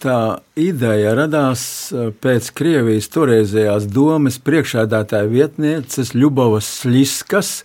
[0.03, 7.55] tā ideja radās e, pēc Krievijas toreizējās domas priekšādātāja vietnieces Ļubovas Sliskas,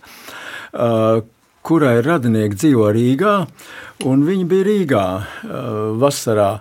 [0.73, 1.21] e,
[1.61, 3.35] kurai radinieki dzīvo Rīgā,
[4.09, 5.65] un viņi bija Rīgā e,
[6.01, 6.55] vasarā.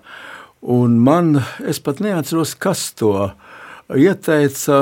[0.68, 3.38] Un man, es pat neatceros, kas to ir
[3.96, 4.78] ieteica,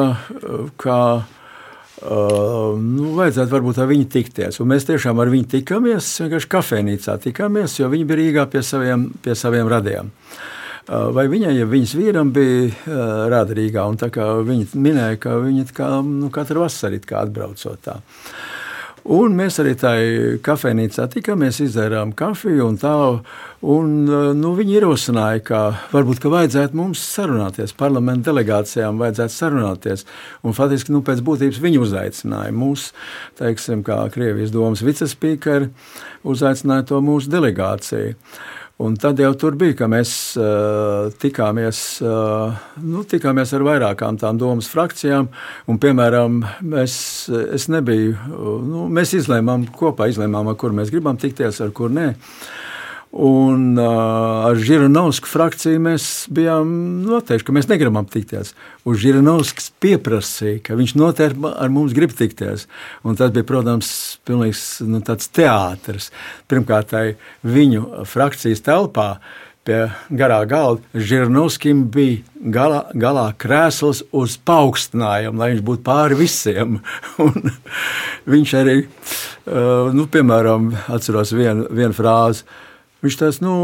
[0.81, 4.61] ka uh, nu, vajadzētu varbūt ar viņu tikties.
[4.63, 9.09] Un mēs tiešām ar viņu tikāmies, vienkārši kafejnīcā tikāmies, jo viņi bija Rīgā pie saviem,
[9.25, 10.13] pie saviem radiem.
[10.89, 15.19] Uh, vai viņai, ja viņas vīram bija uh, rāda Rīgā, un tā kā viņi minēja,
[15.21, 17.99] ka viņi kā, nu, katru vasaru atbraucot tā.
[19.09, 22.97] Un mēs arī tajā kafejnīcā tikāmies, izdzērām kafiju un tā.
[23.65, 23.95] Un,
[24.37, 25.61] nu, viņi ierosināja, ka
[25.95, 30.05] varbūt ka vajadzētu mums sarunāties, parlamentu delegācijām vajadzētu sarunāties.
[30.45, 32.91] Un faktiski nu, pēc būtības viņi uzaicināja mūs,
[33.41, 35.73] teiksim, kā Krievijas domas vicespīkeri,
[36.29, 38.13] uzaicināja to mūsu delegāciju.
[38.79, 44.39] Un tad jau tur bija, ka mēs uh, tikāmies, uh, nu, tikāmies ar vairākām tām
[44.39, 45.27] domas frakcijām.
[45.67, 46.95] Un, piemēram, mēs,
[47.75, 48.15] nebiju,
[48.69, 52.13] nu, mēs izlēmām kopā, izlēmām, ar kur mēs gribam tikties, ar kur nē.
[52.15, 52.68] Uh,
[53.09, 56.69] Un uh, ar Žiranovsku frakciju mēs bijām
[57.07, 58.53] noteikti, ka mēs negribam tikties.
[58.85, 62.67] Un Žiranovskis pieprasīja, ka viņš noteikti ar mums grib tikties.
[63.09, 63.91] Un tas bija, protams,
[64.29, 66.11] pilnīgs nu, teātris.
[66.53, 66.93] Pirmkārt,
[67.49, 69.15] viņu frakcijas telpā
[69.65, 69.81] pie
[70.13, 72.21] garā galda Žiranovskim bija
[72.53, 76.81] galā, galā krēsls uz paaugstinājumu, lai viņš būtu pāri visiem.
[77.25, 77.53] Un
[78.29, 78.79] viņš arī,
[79.97, 82.45] nu, piemēram, atceros vienu, vienu frāzi
[83.05, 83.55] Viņš teica, nu,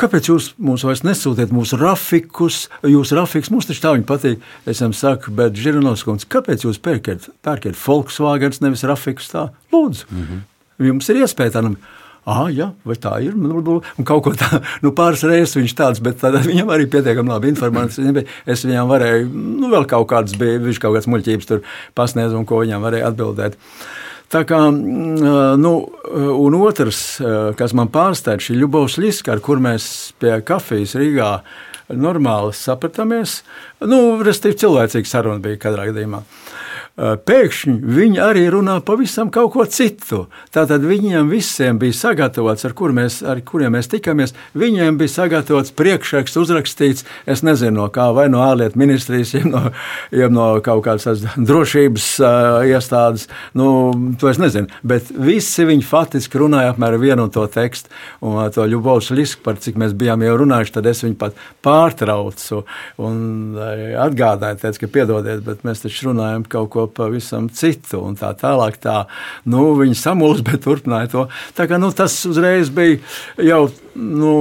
[0.00, 4.48] kāpēc jūs mums vairs nesūtiet mūsu grafikus, jūsu grafikus, mums taču tā viņi patīk.
[4.68, 9.48] Es viņam saku, bet Žiranovs kundze, kāpēc jūs pērkat, pērkat Volkswagen, nevis grafikus tā?
[9.74, 10.42] Lūdzu, mm -hmm.
[10.92, 11.78] jums ir iespēja tādam.
[12.26, 13.34] Ah, jā, vai tā ir?
[13.38, 16.18] Un kaut ko tādu nu, pāris reizes viņš tāds, bet
[16.50, 18.24] viņam arī pietiekami labi informācija.
[18.46, 21.62] Es viņam varēju, nu, vēl kaut kādas bija, viņš kaut kādas muļķības tur
[21.94, 23.54] pasniedz un ko viņam varēja atbildēt.
[24.32, 25.72] Tā kā, mm, nu,
[26.46, 27.00] un otrs,
[27.58, 31.30] kas man pārsteidz, ir Ļubovs Liska, ar kur mēs pie kafijas Rīgā
[31.94, 33.40] normāli sapratāmies.
[33.86, 36.24] Nu, Restīvi cilvēcīga saruna bija katrā gadījumā.
[36.96, 40.22] Eh, pēkšņi viņi arī runā pavisam kaut ko citu.
[40.48, 45.74] Tātad viņiem visiem bija sagatavots, ar, kur mēs, ar kuriem mēs tikāmies, viņiem bija sagatavots
[45.76, 49.60] priekšraksts, uzrakstīts, es nezinu, no kā, vai no ārlietu ministrijas, jeb no,
[50.22, 53.26] jeb no kaut kādas drošības uh, iestādes.
[53.52, 57.92] Nu, to es nezinu, bet visi viņi faktiski runāja apmēram vienu un to tekstu.
[58.24, 61.36] Un uh, to Ļubovs Lisku, par cik mēs bijām jau runājuši, tad es viņu pat
[61.60, 62.64] pārtraucu
[63.04, 63.20] un
[64.00, 68.00] atgādāju, teicu, ka piedodiet, bet mēs taču runājam kaut ko pavisam citu.
[68.06, 69.04] Un tā tālāk tā,
[69.50, 71.26] nu, viņi samulst, bet turpināja to.
[71.56, 73.00] Tā kā nu, tas uzreiz bija
[73.42, 73.62] jau,
[73.96, 74.34] nu,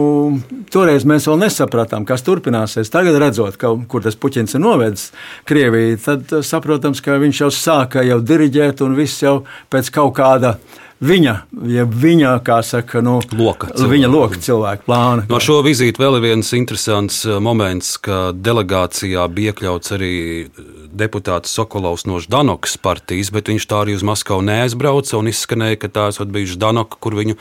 [0.73, 2.91] toreiz mēs vēl nesapratām, kas turpināsies.
[2.93, 5.11] Tagad redzot, ka, kur tas puķins ir novedis
[5.49, 9.39] Krieviju, tad saprotams, ka viņš jau sāka jau diriģēt un viss jau
[9.73, 10.57] pēc kaut kāda
[11.03, 11.33] viņa,
[11.71, 13.91] ja viņa, kā saka, nu, loka cilvēku.
[13.91, 15.25] viņa loka cilvēku plāna.
[15.29, 20.13] No šo vizīti vēl ir viens interesants uh, moments, ka delegācijā bija iekļauts arī
[20.95, 25.91] deputāts Sokolovs no Ždanokas partijas, bet viņš tā arī uz Maskavu neaizbrauca un izskanēja, ka
[25.91, 27.37] tā esot bijuši Ždanoka, kur viņu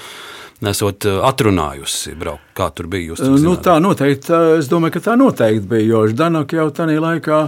[0.64, 2.14] nesot uh, atrunājusi.
[2.18, 2.44] Braukt.
[2.54, 3.16] Kā tur bija?
[3.42, 7.42] Nu, tā noteikti, es domāju, ka tā noteikti bija, jo Ždanoka jau tajā laikā.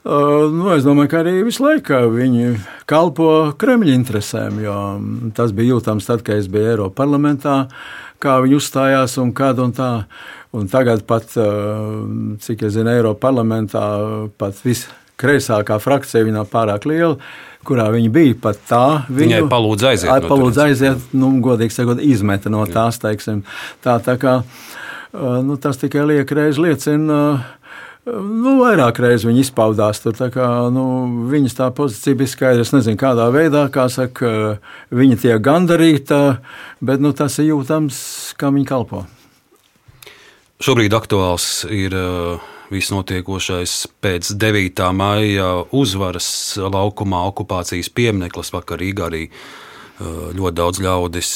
[0.00, 2.54] Uh, nu, es domāju, ka arī visu laiku viņi
[2.88, 4.76] kalpo Kremļa interesēm, jo
[5.36, 7.56] tas bija jūtams tad, kad es biju Eiropas parlamentā,
[8.20, 9.92] kā viņi uzstājās un kad un tā.
[10.50, 12.00] Un tagad pat, uh,
[12.42, 13.84] cik es zinu, Eiropas parlamentā
[14.40, 17.20] pat viskreisākā frakcija viņa nav pārāk liela
[17.66, 18.84] kurā viņa bija pat tā.
[19.12, 20.10] Viņai palūdz aiziet.
[20.12, 23.42] Ar, palūdz aiziet, nu, godīgi sakot, izmeta no tās, teiksim.
[23.84, 27.20] Tā, tā kā, uh, nu, tas tikai liek reiz liecina
[28.08, 30.16] Nu, vairāk reizes viņi izpaudās tur.
[30.32, 30.84] Kā, nu,
[31.28, 32.64] viņas tā pozīcija bija skaidra.
[32.64, 34.56] Es nezinu, kādā veidā, kā saka,
[34.94, 36.40] viņa tiek gandarīta,
[36.80, 37.98] bet nu, tas ir jūtams,
[38.40, 39.04] kā viņi kalpo.
[40.60, 41.94] Šobrīd aktuāls ir
[42.70, 44.84] viss notiekošais pēc 9.
[44.96, 49.26] maija uzvaras laukumā okupācijas piemineklis vakar Rīgā arī.
[50.00, 51.30] Ļoti daudz ļaudis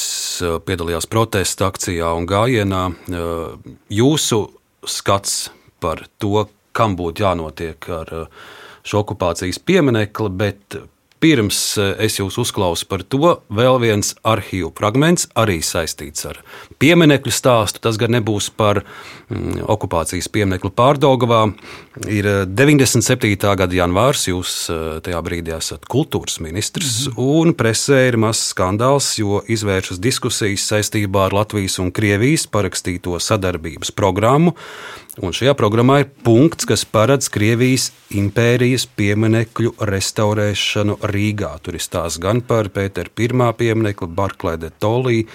[0.64, 2.84] piedalījās protesta akcijā un gājienā.
[3.92, 4.38] Jūsu
[4.88, 5.34] skats
[5.84, 8.42] par to, kam būtu jānotiek ar uh,
[8.84, 10.80] šo okupācijas pieminekli, bet
[11.24, 16.40] pirms uh, es jūs uzklausu par to, vēl viens arhīvu fragments, arī saistīts ar
[16.82, 17.80] pieminiektu stāstu.
[17.84, 21.46] Tas gan nebūs par mm, okupācijas pieminekli Pārdogavā.
[22.10, 23.30] Ir 97.
[23.38, 24.56] Uh, gada janvārs, jūs
[25.06, 31.28] tajā brīdī esat kultūras ministrs, mm un presē ir mazs skandāls, jo izvēršas diskusijas saistībā
[31.28, 34.54] ar Latvijas un Krievijas parakstīto sadarbības programmu
[35.22, 41.52] Un šajā programmā ir punkts, kas paredz Krievijas impērijas pieminiekļu restaurēšanu Rīgā.
[41.62, 45.26] Tur ir stāsts gan par Pētera I pieminiekli, Barklē de Tolī,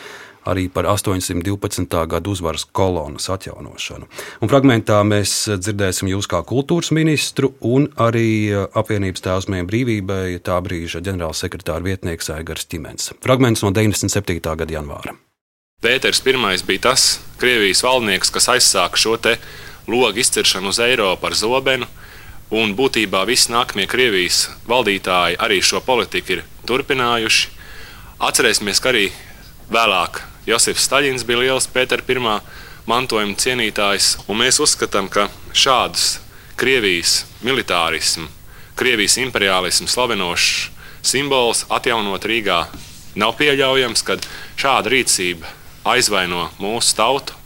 [0.50, 1.88] arī par 812.
[2.12, 4.10] gada uzvaras kolonas atjaunošanu.
[4.42, 11.00] Un fragmentā mēs dzirdēsim jūs kā kultūras ministru un arī apvienības tēvsmiem brīvībai tā brīža
[11.08, 13.14] ģenerālsekretāra vietnieks Aigars Ķimens.
[13.24, 14.44] Fragments no 97.
[14.44, 15.16] gada janvāra.
[15.80, 16.36] Pēters I
[16.68, 19.38] bija tas Krievijas valdnieks, kas aizsāka šo te
[19.90, 21.88] logu izciršanu uz Eiropu ar zobenu.
[22.50, 27.52] Un būtībā visi nākamie Krievijas valdītāji arī šo politiku ir turpinājuši.
[28.26, 29.06] Atcerēsimies, ka arī
[29.70, 32.40] vēlāk Josifs Staļins bija liels Pētera I
[32.90, 36.20] mantojuma cienītājs, un mēs uzskatām, ka šādus
[36.58, 38.28] Krievijas militārismu,
[38.76, 40.72] Krievijas imperiālismu slavenošs
[41.06, 42.66] simbols atjaunot Rīgā
[43.16, 44.26] nav pieļaujams, kad
[44.60, 45.48] šāda rīcība
[45.88, 47.39] aizvaino mūsu tautu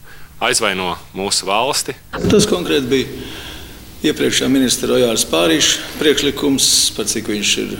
[0.43, 1.95] aizvaino mūsu valsti.
[2.31, 7.77] Tas konkrēti bija iepriekšējā ministra Rojārs Pārīša priekšlikums, par cik viņš ir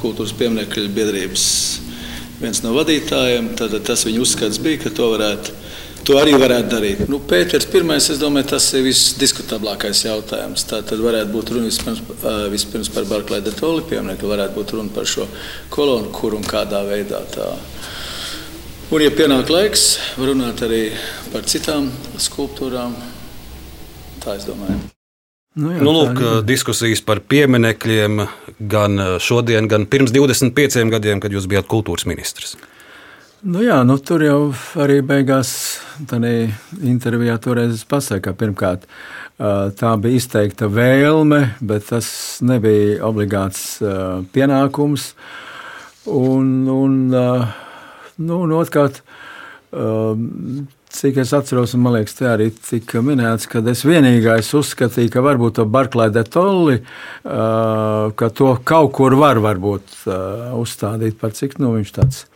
[0.00, 1.46] kultūras pieminiekļu biedrības
[2.40, 3.52] viens no vadītājiem.
[3.58, 5.58] Tad tas viņa uzskats bija, ka to varētu.
[6.08, 7.00] To arī varētu darīt.
[7.12, 10.64] Nu, Pēters, pirmais, es domāju, tas ir visdiskutablākais jautājums.
[10.66, 12.00] Tā tad varētu būt runa vispirms,
[12.50, 15.28] vispirms par Barklēda de Toli pieminiektu, varētu būt runa par šo
[15.70, 17.50] kolonu, kur un kādā veidā tā
[18.90, 19.84] Un, ja pienāk laiks,
[20.18, 20.80] var runāt arī
[21.30, 21.84] par citām
[22.18, 22.96] skulptūrām.
[24.18, 24.80] Tā es domāju.
[25.54, 28.24] Nu, jā, nu, lūk, diskusijas par pieminekļiem
[28.72, 32.56] gan šodien, gan pirms 25 gadiem, kad jūs bijat kultūras ministrs.
[33.46, 34.40] Nu jā, nu, tur jau
[34.82, 35.54] arī beigās
[36.10, 38.90] intervijā toreiz pasaka, ka pirmkārt
[39.78, 42.10] tā bija izteikta vēlme, bet tas
[42.42, 43.78] nebija obligāts
[44.34, 45.12] pienākums.
[46.10, 47.02] Un, un,
[48.20, 49.00] Nu, un otrkārt,
[49.72, 55.12] um, cik es atceros, un man liekas, te arī tika minēts, ka es vienīgais uzskatīju,
[55.14, 61.20] ka varbūt to Barklai de Tolli, uh, ka to kaut kur var varbūt uh, uzstādīt
[61.20, 62.26] par cik nu viņš tāds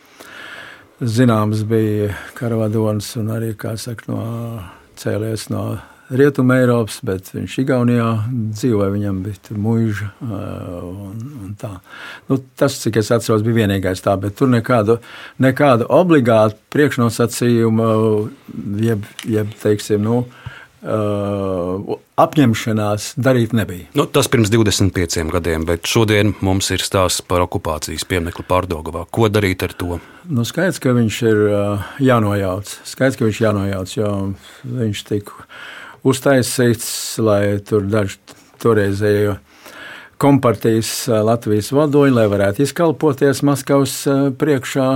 [1.04, 4.22] zināms bija karavadons un arī, kā saka, no
[5.00, 5.64] cēlies no
[6.12, 10.10] Rietumē Eiropas, bet viņš Igaunijā dzīvoja, viņam bija mūža.
[10.20, 11.70] Un, un tā.
[12.28, 14.98] nu, tas, cik es atceros, bija vienīgais tā, bet tur nekādu,
[15.40, 17.86] nekādu obligātu priekšnosacījumu,
[18.84, 20.24] jeb, jeb teiksim, nu,
[20.84, 23.86] Uh, apņemšanās darīt nebija.
[23.96, 29.06] Nu, tas pirms 25 gadiem, bet šodien mums ir stāsts par okupācijas pieminiektu Pārdogavā.
[29.08, 29.96] Ko darīt ar to?
[30.28, 32.74] Nu, skaidrs, ka viņš ir uh, jānojauc.
[32.84, 34.10] Skaidrs, ka viņš ir jānojauc, jo
[34.74, 35.48] viņš tika
[36.04, 36.88] uztaisīts,
[37.24, 38.20] lai tur daži
[38.62, 39.38] toreizējo
[40.20, 43.96] kompartijas Latvijas vadoņi, lai varētu izkalpoties Maskavas
[44.40, 44.88] priekšā.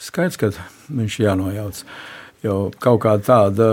[0.00, 0.50] Skaidrs, ka
[0.88, 1.82] viņš jānojauc.
[2.44, 3.68] Jo kaut kā tāda,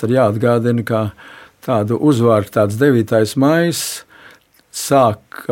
[0.00, 1.02] tad jāatgādina, ka
[1.62, 3.36] tādu uzvaru tāds 9.
[3.38, 3.82] maijs
[4.70, 5.44] sāk,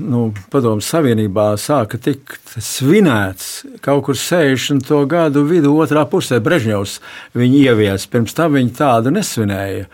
[0.00, 4.88] nu, padomu savienībā sāka tikt svinēts kaut kur 60.
[5.08, 6.98] gadu vidū otrā pusē Brežņevs
[7.36, 8.06] viņi ievies.
[8.08, 9.88] Pirms tam viņi tādu nesvinēja.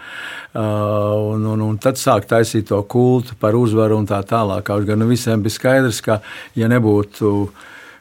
[0.58, 4.64] Un, un, un tad sāk taisīt to kultu par uzvaru un tā tālāk.
[4.70, 6.20] Kaut gan visiem bija skaidrs, ka
[6.58, 7.50] ja nebūtu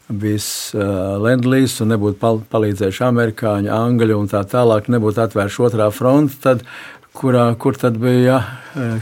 [0.07, 5.89] bijis uh, Lendlīs un nebūtu pal palīdzējuši amerikāņi, angļi un tā tālāk, nebūtu atvērts otrā
[5.91, 6.63] fronte, tad
[7.17, 8.41] kurā, kur tad bija ja,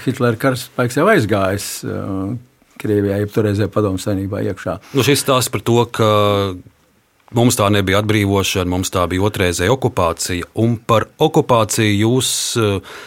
[0.05, 1.67] Hitlera karaspēks jau aizgājis.
[2.79, 4.79] Krievijā, jeb toreizējā padomu savienībā iekšā.
[4.97, 6.07] Nu, šis stāsts par to, ka
[7.35, 12.99] mums tā nebija atbrīvošana, mums tā bija otrreizēja okupācija, un par okupāciju jūs uh,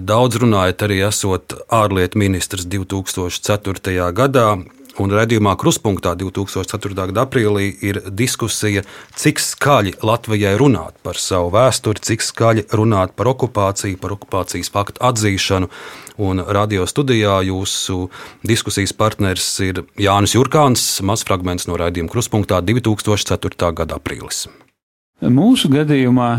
[0.00, 4.10] daudz runājat arī esot ārlietu ministrs 2004.
[4.16, 4.48] gadā.
[5.00, 6.92] Un redzījumā Kruspunkta 2004.
[6.92, 8.82] gada aprīlī ir diskusija,
[9.16, 15.00] cik skaļi Latvijai runāt par savu vēsturi, cik skaļi runāt par okupāciju, par okupācijas faktu
[15.08, 15.70] atzīšanu.
[16.20, 18.10] Un radio studijā jūsu
[18.44, 23.72] diskusijas partneris ir Jānis Jurkāns, mazs fragments no raidījuma Kruspunkta 2004.
[23.80, 24.50] gada aprīlis.
[25.24, 26.32] Mūsu gadījumā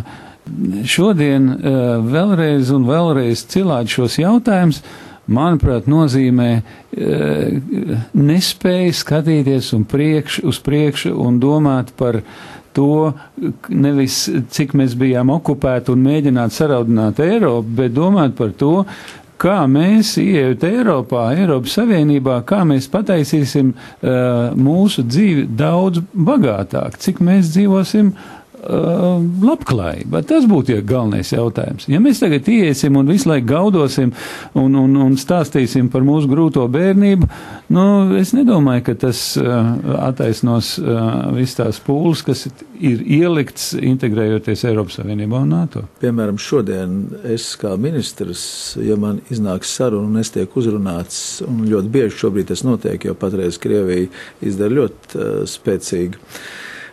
[0.90, 4.84] šodien eh, vēlreiz un vēlreiz cilāt šos jautājumus
[5.34, 6.62] manuprāt, nozīmē e,
[8.18, 12.22] nespēju skatīties priekš, uz priekšu un domāt par
[12.76, 13.14] to,
[13.68, 18.86] nevis cik mēs bijām okupēti un mēģināt saraudināt Eiropu, bet domāt par to,
[19.42, 27.24] kā mēs ieejot Eiropā, Eiropas Savienībā, kā mēs pataisīsim uh, mūsu dzīvi daudz bagātāk, cik
[27.26, 30.20] mēs dzīvosim uh, Uh, labklājība.
[30.30, 31.88] Tas būtu ja galvenais jautājums.
[31.90, 34.12] Ja mēs tagad iesim un visu laiku gaudosim
[34.54, 37.26] un, un, un stāstīsim par mūsu grūto bērnību,
[37.74, 37.86] nu,
[38.22, 39.74] es nedomāju, ka tas uh,
[40.06, 42.46] attaisnos uh, visas tās pūles, kas
[42.78, 45.88] ir ielikts integrējoties Eiropas Savienībā un NATO.
[46.04, 47.00] Piemēram, šodien
[47.34, 48.44] es kā ministrs,
[48.78, 53.18] ja man iznāks saruna un es tiek uzrunāts, un ļoti bieži šobrīd tas notiek, jo
[53.18, 54.12] patreiz Krievija
[54.46, 56.22] izdara ļoti uh, spēcīgi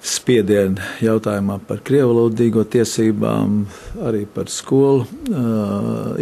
[0.04, 3.62] spiedienu jautājumā par krievalodīgo tiesībām,
[4.08, 5.06] arī par skolu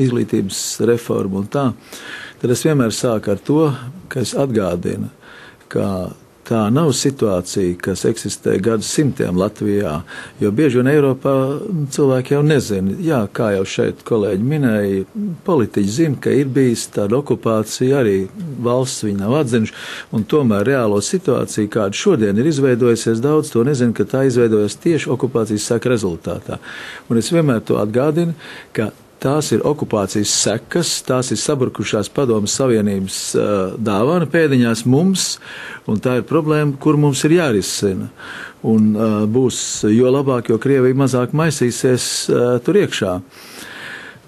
[0.01, 1.67] izglītības reformu un tā,
[2.41, 3.61] tad es vienmēr sāku ar to,
[4.13, 5.11] ka es atgādinu,
[5.73, 5.87] ka
[6.47, 9.97] Tā nav situācija, kas eksistē gadsimtiem Latvijā,
[10.39, 11.33] jo bieži vien Eiropā
[11.91, 12.95] cilvēki jau nezina.
[13.03, 15.01] Jā, kā jau šeit kolēģi minēja,
[15.47, 18.21] politiķi zina, ka ir bijis tāda okupācija, arī
[18.63, 19.75] valsts viņi nav atzinuši,
[20.15, 25.11] un tomēr reālo situāciju, kāda šodien ir izveidojusies, daudz to nezina, ka tā izveidojas tieši
[25.17, 26.61] okupācijas saka rezultātā.
[27.11, 28.39] Un es vienmēr to atgādinu,
[28.77, 33.47] ka Tās ir okupācijas sekas, tās ir sabrukušās padomas Savienības uh,
[33.81, 35.39] dāvana pēdiņās mums,
[35.89, 38.11] un tā ir problēma, kur mums ir jārisina.
[38.67, 43.15] Un uh, būs jo labāk, jo Krievija mazāk maisīsies uh, tur iekšā.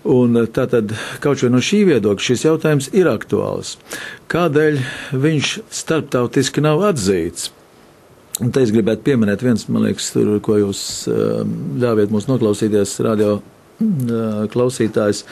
[0.08, 3.74] Un tātad kaut vai no šī viedokļa šis jautājums ir aktuāls.
[4.32, 4.80] Kādēļ
[5.20, 7.50] viņš starptautiski nav atzīts?
[8.40, 10.80] Un te es gribētu pieminēt viens, man liekas, tur, ko jūs
[11.82, 13.40] ļāviet mums noklausīties radio
[13.78, 15.22] klausītājs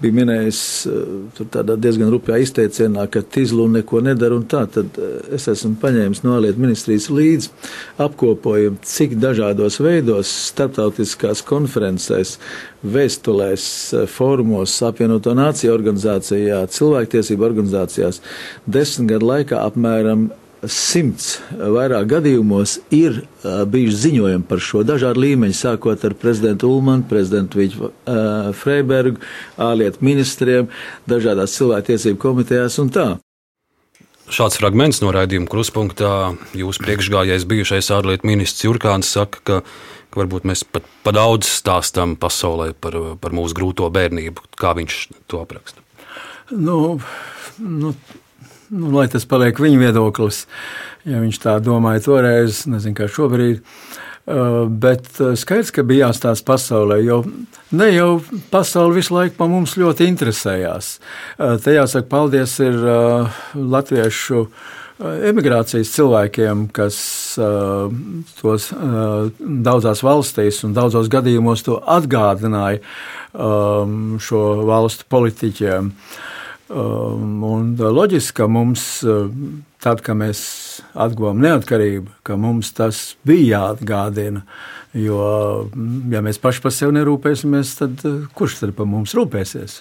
[0.00, 0.60] bija minējis
[1.82, 4.96] diezgan rupjā izteicienā, ka Tizlu neko nedara un tā, tad
[5.34, 7.50] es esmu paņēmis no ārlietu ministrijas līdzi
[8.00, 12.36] apkopojumu, cik dažādos veidos starptautiskās konferencēs,
[12.86, 13.64] vēstulēs,
[14.14, 18.22] fórumos, apvienoto nāciju organizācijā, cilvēktiesību organizācijās
[18.70, 20.30] desmit gadu laikā apmēram
[20.68, 27.06] simts vairāk gadījumos ir uh, bijuši ziņojumi par šo dažādu līmeņu, sākot ar prezidentu Ulmanu,
[27.08, 29.22] prezidentu Viļu uh, Freibergu,
[29.60, 30.68] ārlietu ministriem,
[31.10, 33.08] dažādās cilvēktiesību komitejās un tā.
[34.30, 36.10] Šāds fragments no raidījuma kruspunktā
[36.54, 39.62] jūsu priekšgājējs bijušais ārlietu ministrs Jurkāns saka, ka
[40.10, 44.98] ka varbūt mēs pat pa daudz stāstām pasaulē par, par mūsu grūto bērnību, kā viņš
[45.30, 45.82] to apraksta.
[46.50, 46.98] Nu,
[47.62, 47.94] nu,
[48.70, 50.44] nu, lai tas paliek viņa viedoklis,
[51.08, 53.62] ja viņš tā domāja toreiz, nezinu, kā šobrīd.
[54.30, 57.22] Uh, bet uh, skaidrs, ka bija jāstāsta pasaulē, jo
[57.74, 58.10] ne jau
[58.52, 60.98] pasaule visu laiku par mums ļoti interesējās.
[61.38, 62.76] Uh, te jāsaka, paldies ir
[63.54, 64.44] latviešu
[65.00, 66.96] emigrācijas cilvēkiem, kas
[68.36, 72.82] tos daudzās valstīs un daudzos gadījumos to atgādināja
[73.32, 75.88] um, šo valstu politiķiem.
[75.88, 76.28] Um,
[76.70, 78.84] un loģiski, ka mums,
[79.82, 80.40] tad, kad mēs
[80.94, 84.44] atguvām neatkarību, ka mums tas bija jāatgādina.
[84.94, 85.68] Jo,
[86.10, 88.02] ja mēs paši par sevi nerūpēsimies, tad
[88.34, 89.80] kurš tad par mums rūpēsies?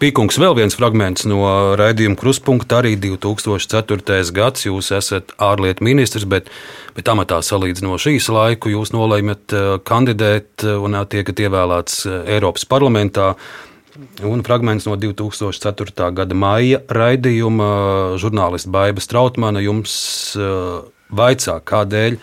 [0.00, 1.44] Pīkungs vēl viens fragments no
[1.76, 4.22] raidījuma kruspunkta, arī 2004.
[4.32, 4.64] gads.
[4.64, 6.48] Jūs esat ārlietu ministrs, bet,
[6.96, 9.52] bet amatā salīdzinot šīs laiku, jūs nolēmat
[9.84, 13.34] kandidēt un tiekat ievēlēts Eiropas parlamentā.
[14.26, 16.08] Un fragments no 2004.
[16.16, 17.68] gada maija raidījuma
[18.18, 19.94] žurnāliste Baiva Strautmana jums
[20.38, 20.82] uh,
[21.14, 22.18] vaicā, kādēļ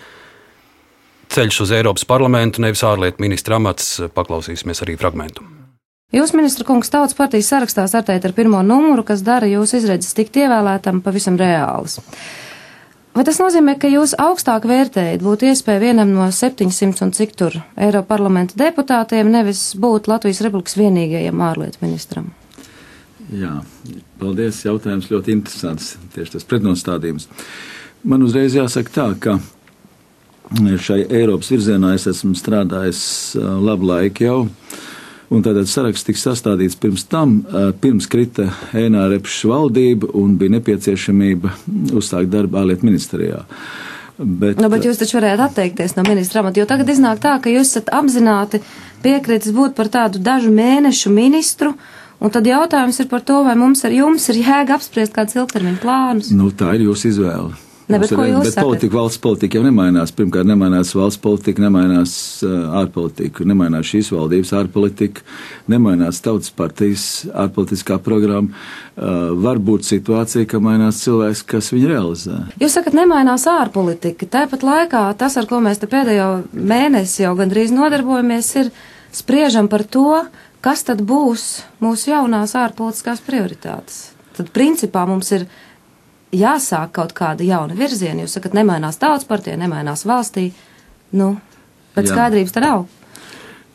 [1.32, 4.02] ceļš uz Eiropas parlamentu, nevis ārlietu ministra amats.
[4.12, 5.48] Paklausīsimies arī fragmentu.
[6.12, 10.42] Jūs, ministra kungs, tautas partijas sarakstā startējat ar pirmo numuru, kas dara jūsu izredzes tikt
[10.44, 12.02] ievēlētam pavisam reāls.
[13.12, 17.58] Vai tas nozīmē, ka jūs augstāk vērtējat būt iespēja vienam no 700 un cik tur
[17.76, 22.30] Eiropa parlamenta deputātiem, nevis būt Latvijas Republikas vienīgajam ārlietu ministram?
[23.36, 23.58] Jā,
[24.20, 24.62] paldies.
[24.64, 25.96] Jautājums ļoti interesants.
[26.16, 27.28] Tieši tas pretnostādījums.
[28.08, 29.38] Man uzreiz jāsaka tā, ka
[30.80, 33.04] šai Eiropas virzienā es esmu strādājis
[33.38, 34.40] labu laiku jau.
[35.32, 37.38] Un tātad saraksts tika sastādīts pirms tam,
[37.80, 41.54] pirms krita Ēnā Repšs valdība un bija nepieciešamība
[41.96, 43.46] uzsākt darbu ārlietu ministrijā.
[44.20, 47.50] Bet, nu, bet jūs taču varētu atteikties no ministra amata, jo tagad iznāk tā, ka
[47.50, 48.60] jūs esat apzināti
[49.02, 51.72] piekritis būt par tādu dažu mēnešu ministru,
[52.20, 55.82] un tad jautājums ir par to, vai mums ar jums ir jēga apspriest kādus ilgtermiņu
[55.82, 56.36] plānus.
[56.36, 57.56] Nu, tā ir jūsu izvēle.
[57.92, 60.14] Ne, bet, ir, bet politika, valsts politika jau nemainās.
[60.16, 62.14] Pirmkārt, nemainās valsts politika, nemainās
[62.48, 65.26] uh, ārpolitika, nemainās šīs valdības ārpolitika,
[65.72, 68.54] nemainās tautas partijas ārpolitiskā programma.
[68.96, 72.40] Uh, var būt situācija, ka mainās cilvēks, kas viņu realizē.
[72.62, 74.30] Jūs sakat, nemainās ārpolitika.
[74.40, 78.72] Tāpat laikā tas, ar ko mēs te pēdējo mēnesi jau gandrīz nodarbojamies, ir
[79.16, 80.24] spriežam par to,
[80.62, 84.12] kas tad būs mūsu jaunās ārpolitiskās prioritātes.
[84.38, 85.48] Tad principā mums ir
[86.36, 88.24] jāsāk kaut kāda jauna virziena.
[88.24, 90.52] Jūs sakat, nemainās tautas partija, nemainās valstī.
[91.12, 91.36] Nu,
[91.96, 92.16] bet Jā.
[92.16, 92.88] skaidrības te nav.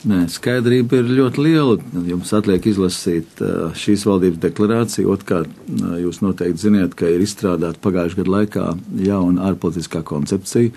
[0.07, 1.77] Nē, skaidrība ir ļoti liela.
[2.07, 3.41] Jums atliek izlasīt
[3.81, 5.09] šīs valdības deklarāciju.
[5.11, 5.51] Otrkārt,
[5.99, 8.67] jūs noteikti zināt, ka ir izstrādāta pagājušā gada laikā
[9.03, 10.71] jauna ārpolitiskā koncepcija,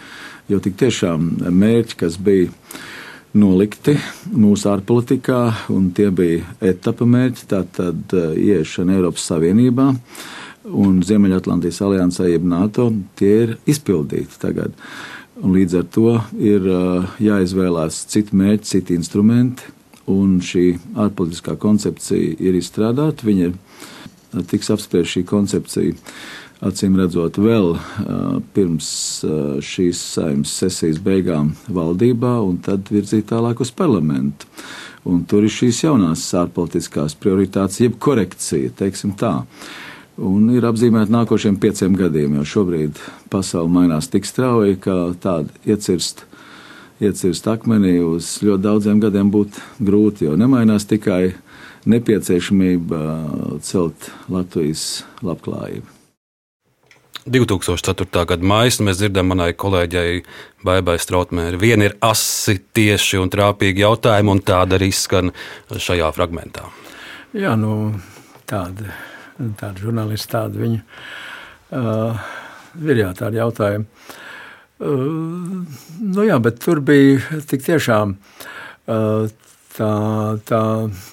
[0.50, 2.50] jo tik tiešām mērķi, kas bija
[3.38, 4.00] nolikti
[4.34, 5.44] mūsu ārpolitikā,
[5.76, 9.92] un tie bija etapa mērķi, tātad ieiešana Eiropas Savienībā
[10.68, 12.90] un Ziemeļatlantijas aliansē, jeb NATO,
[13.20, 14.76] tie ir izpildīti tagad.
[15.40, 16.66] Un līdz ar to ir
[17.24, 19.70] jāizvēlās citi mērķi, citi instrumenti,
[20.10, 23.28] un šī ārpolitiskā koncepcija ir izstrādāta.
[23.28, 25.96] Viņa tiks apspriest šī koncepcija.
[26.60, 27.78] Acīm redzot, vēl
[28.52, 28.90] pirms
[29.64, 34.50] šīs saimnes sesijas beigām valdībā, un tad virzīt tālāk uz parlamentu.
[35.08, 39.38] Un tur ir šīs jaunās ārpolitiskās prioritātes, jeb korekcija, teiksim tā.
[39.40, 39.89] Uh,
[40.20, 43.00] un ir apzīmēta nākošiem pieciem gadiem, jo šobrīd
[43.32, 46.26] pasaule mainās tik strauji, ka tāda iecirst,
[47.04, 51.36] iecirst akmenī uz ļoti daudziem gadiem būtu grūti, jo nemainās tikai
[51.90, 53.00] nepieciešamība
[53.66, 55.96] celt Latvijas labklājību.
[57.30, 58.24] 2004.
[58.26, 60.24] gada maijā mēs dzirdam, manai kolēģei
[60.66, 65.30] Baibai Strautmērai, viena ir asi, tieši un trāpīgi jautājumi, un tāda arī skan
[65.70, 66.66] šajā fragmentā.
[67.38, 67.94] Jā, nu,
[68.50, 68.90] tāda
[69.60, 70.82] tāda žurnālista, tāda viņa.
[71.70, 72.24] Uh,
[72.82, 73.86] ir jā, tādi jautājumi.
[74.80, 75.66] Uh,
[76.00, 79.30] nu jā, bet tur bija tik tiešām uh,
[79.76, 79.92] tā,
[80.48, 80.62] tā,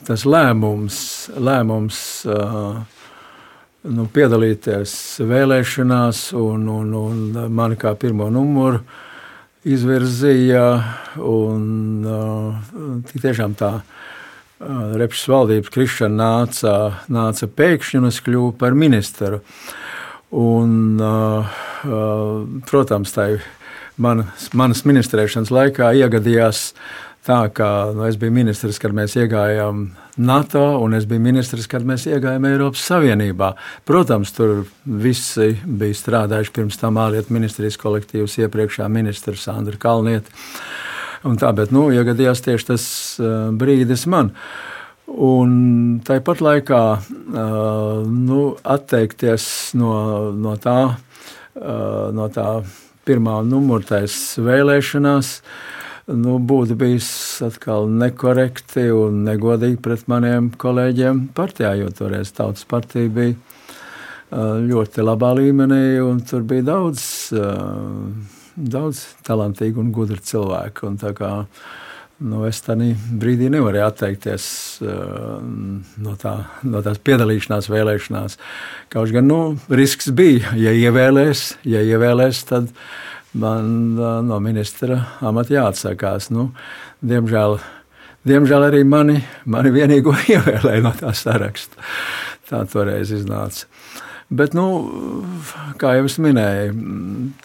[0.07, 0.99] tas lēmums,
[1.35, 1.99] lēmums
[2.31, 2.79] uh,
[3.87, 4.95] nu, piedalīties
[5.27, 8.83] vēlēšanās, un, un, un mani kā pirmo numuru
[9.67, 10.67] izvirzīja.
[11.27, 11.67] Un,
[12.07, 13.73] uh, tiešām tā
[14.61, 16.77] Repšas valdības krišana nāca,
[17.13, 19.43] nāca pēkšņi un es kļuvu par ministru.
[20.37, 20.97] Un,
[22.67, 23.27] protams, tā
[24.01, 26.71] manas, manas ministrēšanas laikā iegadījās
[27.27, 29.85] tā, ka nu, es biju ministrs, kad mēs iegājām
[30.25, 33.53] NATO, un es biju ministrs, kad mēs iegājām Eiropas Savienībā.
[33.89, 40.33] Protams, tur visi bija strādājuši pirms tam ārlietu ministrijas kolektīvas iepriekšā ministrs Sandra Kalnieta.
[41.27, 42.87] Tā, bet, nu, iegadījās tieši tas
[43.59, 44.31] brīdis man.
[45.07, 45.51] Un
[46.07, 46.83] tāpat laikā
[48.11, 49.47] nu, atteikties
[49.79, 49.91] no,
[50.35, 50.79] no, tā,
[52.15, 52.47] no tā
[53.07, 55.33] pirmā numurtais vēlēšanās,
[56.15, 57.11] nu, būtu bijis
[57.47, 63.35] atkal nekorekti un negodīgi pret maniem kolēģiem partijā, jo toreiz tautas partija bija
[64.67, 67.05] ļoti labā līmenī, un tur bija daudz,
[68.57, 70.89] daudz talantīgu un gudru cilvēku.
[70.89, 71.31] Un kā,
[72.25, 72.89] nu, es tādā
[73.21, 74.49] brīdī nevarēju atteikties
[74.83, 76.35] no, tā,
[76.65, 78.39] no tās piedalīšanās vēlēšanās.
[78.93, 82.73] Kaut gan nu, risks bija, ja ievēlēs, ja ievēlēs tad
[83.37, 86.31] man no ministra amata jāatsakās.
[86.33, 86.51] Nu,
[87.05, 87.59] diemžēl,
[88.29, 91.85] diemžēl arī mani, mani vienīgo ievēlēja no tā saraksta.
[92.47, 93.67] Tā toreiz iznāca.
[94.27, 94.65] Bet, nu,
[95.79, 96.73] kā jau minēju,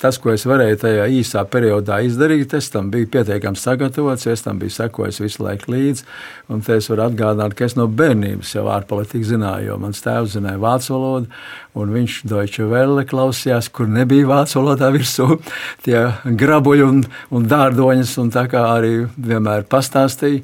[0.01, 4.57] tas, ko es varēju tajā īsā periodā izdarīt, es tam biju pietiekami sagatavots, es tam
[4.57, 6.07] biju sekojis visu laiku līdzi.
[6.49, 10.33] Un te es varu atgādināt, ka es no bērnības jau ārpolitiku zināju, jo mans tēvs
[10.39, 11.29] zināja vācu valodu,
[11.77, 15.27] un viņš Deutsche Welle klausījās, kur nebija vācu valodā virsū
[15.85, 20.41] tie grabuļi un, un dārdoņas, un tā kā arī vienmēr pastāstīja.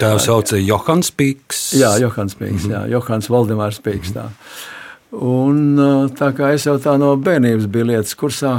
[0.00, 1.66] Tēvs sauca Johans Pīks.
[1.76, 2.78] Jā, Johans Pīks, mm -hmm.
[2.78, 4.16] jā, Johans Valdemārs Pīks.
[4.16, 4.30] Tā.
[5.14, 5.76] Un,
[6.18, 8.56] tā kā es jau tā no bērnības biju lietas kursā,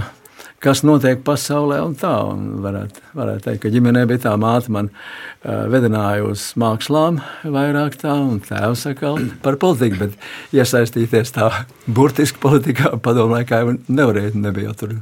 [0.64, 4.89] kas notiek pasaulē, un tā un varētu, varētu teikt, ka ģimenē bija tā māte man
[4.89, 11.49] uh, vedināja uz mākslām vairāk tā, un tēvs atkal par politiku, bet iesaistīties tā
[11.86, 14.95] burtiski politikā padomu laikā nevarēja, nebija jau tur,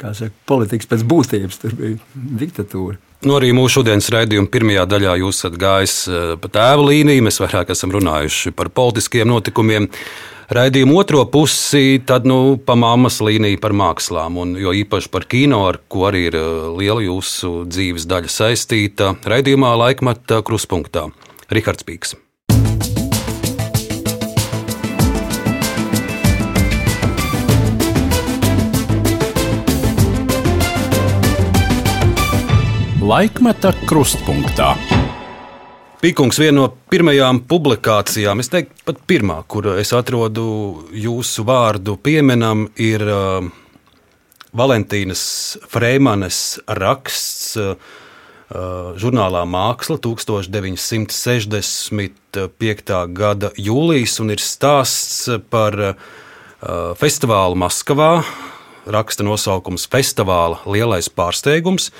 [0.00, 2.00] saka, politikas pēc būtības, tur bija
[2.40, 2.98] diktatūra.
[3.26, 5.94] Nu, arī mūsu šodienas raidījuma pirmajā daļā jūs esat gājis
[6.38, 7.24] pa tēva līniju.
[7.26, 9.88] Mēs vairāk esam runājuši par politiskiem notikumiem.
[10.48, 15.66] Raidījuma otro pusi, tad nu, pa mammas līniju par mākslām, un jo īpaši par kino,
[15.68, 16.38] ar ko arī ir
[16.72, 19.10] liela jūsu dzīves daļa saistīta.
[19.28, 21.10] Raidījumā laikmata kruspunktā
[21.52, 22.16] Rihards Pīks.
[33.04, 34.72] Laikmeta krustpunktā.
[35.98, 40.44] Pīkungs viena no pirmajām publikācijām, es teiktu, pat pirmā, kur es atrodu
[40.94, 43.42] jūsu vārdu pieminam, ir uh,
[44.54, 47.74] Valentīnas Freimanes raksts uh,
[49.02, 52.94] žurnālā Māksla 1965.
[53.18, 55.98] gada jūlijas, un ir stāsts par uh,
[57.02, 58.22] festivālu Maskavā.
[58.88, 61.90] Raksta nosaukums Festivāla lielais pārsteigums.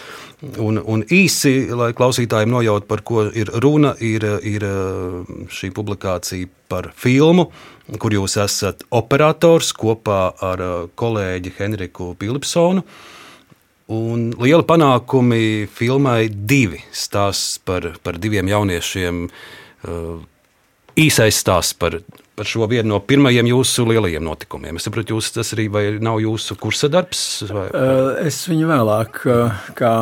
[0.62, 4.64] Un, un īsi, lai klausītājiem nojautu, par ko ir runa, ir, ir
[5.52, 7.48] šī publikācija par filmu,
[8.00, 10.64] kur jūs esat operators kopā ar
[10.98, 12.84] kolēģi Henriku Pilipsonu.
[13.88, 19.22] Un liela panākumi filmai divi stāsts par, par diviem jauniešiem.
[20.98, 21.96] Īsais stāsts par,
[22.38, 24.78] par šo vienu no pirmajiem jūsu lielajiem notikumiem.
[24.78, 25.68] Es saprotu, jūs, tas arī
[26.04, 27.42] nav jūsu kursa darbs?
[27.50, 27.66] Vai?
[28.28, 29.22] Es viņu vēlāk,
[29.78, 29.92] kā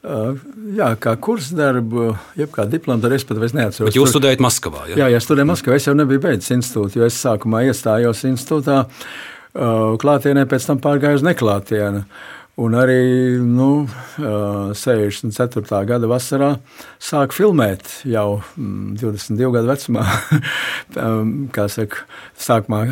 [0.00, 2.06] Jā, kā kursa darbu,
[2.40, 3.90] jeb kā diplomu darbu, es pat neatceros.
[3.90, 4.86] Bet jūs studējat Maskavā?
[4.88, 4.96] Ja?
[5.02, 5.76] Jā, jā, studēju Maskavā.
[5.76, 8.78] Es jau nebiju beidzis institūtu, jo es sākumā iestājos institūtā,
[10.00, 12.06] klātienē, pēc tam pārgāju uz neklātienu.
[12.60, 13.86] Un arī nu,
[14.20, 15.62] 64.
[15.88, 16.50] gada vasarā
[17.00, 20.04] sāku filmēt jau 22 mm, gadu vecumā.
[21.56, 22.02] Kā saka,
[22.36, 22.82] sākumā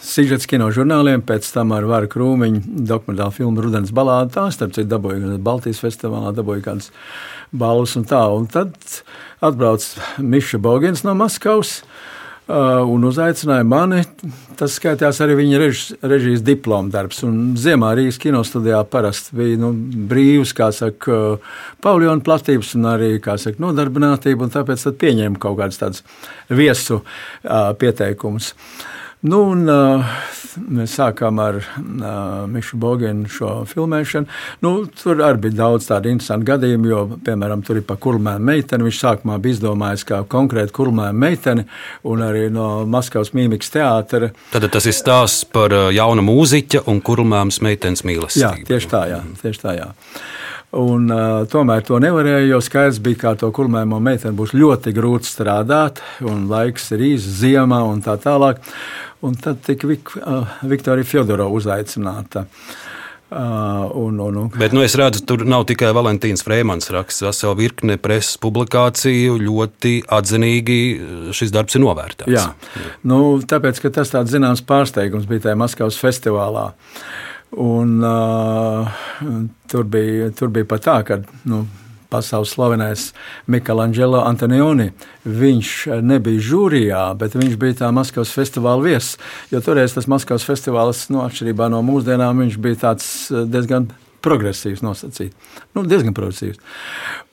[0.00, 4.32] sižets kino žurnāliem, pēc tam ar Vāru Krūmiņu dokumentālu filmu Rudens balādu.
[4.38, 6.88] Tā, starp citu, dabūju gan Baltijas festivālā, dabūju kādas
[7.52, 8.22] balvas un tā.
[8.32, 8.72] Un tad
[9.44, 9.84] atbrauc
[10.24, 11.82] Miša Bogins no Maskavas.
[12.50, 14.00] Uh, un uzaicināja mani.
[14.58, 17.20] Tas skaitās arī viņa rež, režijas diploma darbs.
[17.22, 19.70] Un ziemā Rīgas kinostudijā parasti bija nu,
[20.10, 21.38] brīvs, kā saka,
[21.84, 26.02] paviljonu platības un arī, saka, nodarbinātība, un tāpēc pieņēma kaut kādas tādas
[26.50, 28.50] viesu uh, pieteikumus.
[28.50, 30.12] Uh, Nu, un, uh,
[30.72, 34.30] mēs sākām ar uh, Mišu Bogenu šo filmēšanu.
[34.64, 38.86] Nu, tur arī bija daudz tādu interesantu gadījumu, jo, piemēram, tur ir pa kurlmēnu meiteni.
[38.88, 41.66] Viņš sākumā bija izdomājis kā konkrēti kurlmēnu meiteni
[42.08, 44.32] un arī no Maskavas mīmikas teātra.
[44.54, 48.64] Tad tas ir stāsts par uh, jaunu mūziķa un kurlmēnas meitenes mīlestību.
[48.64, 49.20] Jā, tieši tā, jā.
[49.44, 49.92] Tieši tā, jā.
[50.70, 55.26] Un, uh, tomēr to nevarēja, jo skaidrs bija, ka to kurmēmo meiteni būs ļoti grūti
[55.26, 58.62] strādāt, un laiks ir īsts, ziemā un tā tālāk.
[59.26, 62.44] Un tad tika Vik, uh, Viktorija Fjodorova uzaicināta.
[63.30, 64.46] Uh, un, un, un.
[64.58, 69.36] Bet nu, es redzu, tur nav tikai Valentīns Freemans raksts, vesela virkne preses publikāciju.
[69.42, 70.78] Ļoti atzinīgi
[71.34, 72.30] šis darbs ir novērtēts.
[72.30, 72.46] Jā,
[73.10, 76.70] nu, tāpēc, ka tas tāds zināms pārsteigums bija tajā Maskavas festivālā.
[77.50, 78.88] Un, uh,
[79.70, 81.16] tur, bija, tur bija pat tā, ka
[81.50, 81.64] nu,
[82.10, 83.08] pasaules slavenais
[83.50, 84.90] Michelangelo Antonioni.
[85.24, 85.72] Viņš
[86.06, 89.16] nebija žūrijā, bet viņš bija tā Maskavas festivāla viesis.
[89.50, 93.90] Jo toreiz tas Maskavas festivāls, nu, atšķirībā no mūsdienām, viņš bija tāds diezgan
[94.24, 95.32] progresīvs nosacīt.
[95.74, 96.58] Nu, diezgan progresīvs.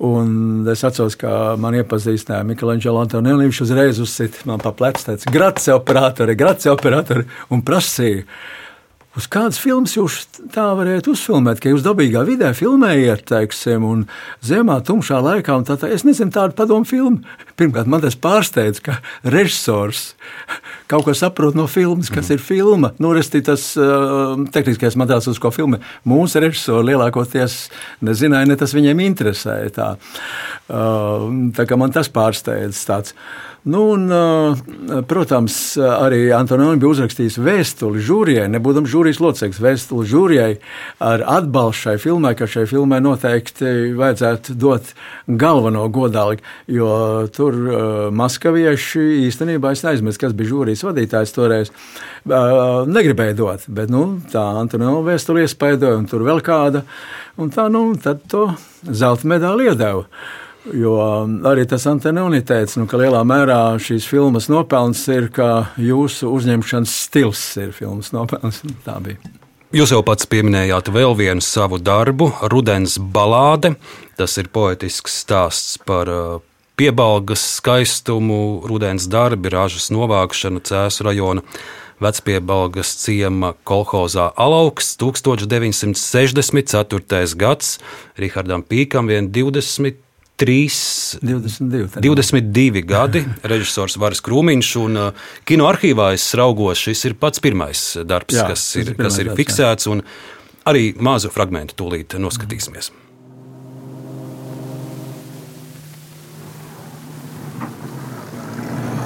[0.07, 3.49] Un es atceros, ka man iepazīstināja Michelangelo Antonioni.
[3.49, 8.23] Viņš uzreiz uzsita man pa plecu, teica, grazie operatori, grazie operatori, un prasīja.
[9.17, 10.19] Uz kādas filmas jūs
[10.53, 14.03] tā varētu uzfilmēt, ka jūs dabīgā vidē filmējat, teiksim, un
[14.45, 15.89] zemā, tumšā laikā, tā tā.
[15.89, 17.23] Es nezinu tādu padomu filmu.
[17.57, 20.11] Pirmkārt, man tas pārsteidz, ka režisors
[20.91, 22.35] kaut ko saprot no filmas, kas mm.
[22.37, 22.93] ir filma.
[23.01, 25.81] Nu, resti tas uh, tehniskais materiāls, uz ko filmē.
[26.05, 27.57] Mūsu režisori lielākoties
[28.05, 29.73] nezināja, ne tas viņiem interesēja.
[29.81, 33.17] Tā, uh, tā kā man tas pārsteidz tāds.
[33.67, 34.07] Nu, un,
[35.09, 40.57] protams, arī Antonioni bija uzrakstījis vēstuli žūrijai, nebūdams žūrijas loceklis, vēstuli žūrijai
[40.99, 44.93] ar atbalstu šai filmai, ka šai filmai noteikti vajadzētu dot
[45.27, 47.55] galveno godāli, jo tur
[48.11, 51.71] maskavieši īstenībā es neaizmirsu, kas bija žūrijas vadītājs toreiz.
[52.27, 56.83] Negribēja dot, bet nu, tā Antonioni vēstuli iespaidoja, un tur vēl kāda,
[57.37, 58.49] un tā, nu, tad to
[58.83, 60.03] zelta medaļu iedeva.
[60.73, 65.65] Jo um, arī tas Antonioni teica, nu, ka lielā mērā šīs filmas nopelns ir, ka
[65.79, 68.61] jūsu uzņemšanas stils ir filmas nopelns.
[68.87, 69.17] Tā bija.
[69.75, 73.75] Jūs jau pats pieminējāt vēl vienu savu darbu, Rudens balāde.
[74.19, 76.39] Tas ir poetisks stāsts par uh,
[76.79, 81.41] piebalgas skaistumu, rudens darbi, ražas novākšanu Cēzu rajona
[81.99, 87.35] vecpiebalgas ciema kolhozā Alauks 1964.
[87.35, 87.79] gads.
[88.17, 90.06] Rihardam Pīkam vien 20
[90.37, 93.23] 3, 22, 22 gadi.
[93.41, 96.83] Režisors Varis Krūmiņš un uh, kino arhīvā es raugos.
[96.85, 99.89] Šis ir pats pirmais darbs, jā, kas ir, ir kas ir darbs, fiksēts.
[100.67, 102.91] Arī mazu fragment tūlīt noskatīsimies.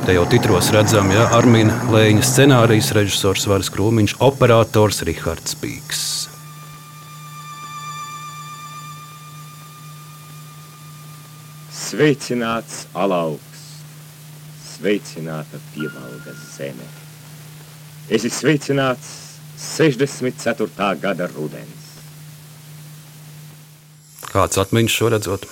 [0.02, 6.31] Te jau titros redzam, ja Armīna Lēņa scenārijas režisors Varis Krūmiņš, operators Rihards Pīks.
[11.92, 13.64] Sveicināts alauks,
[14.64, 16.86] sveicināta pievalga zeme.
[18.08, 19.10] Es esmu sveicināts
[19.60, 20.70] 64.
[21.04, 21.92] gada rudens.
[24.32, 25.50] Kāds atmiņas šo redzot?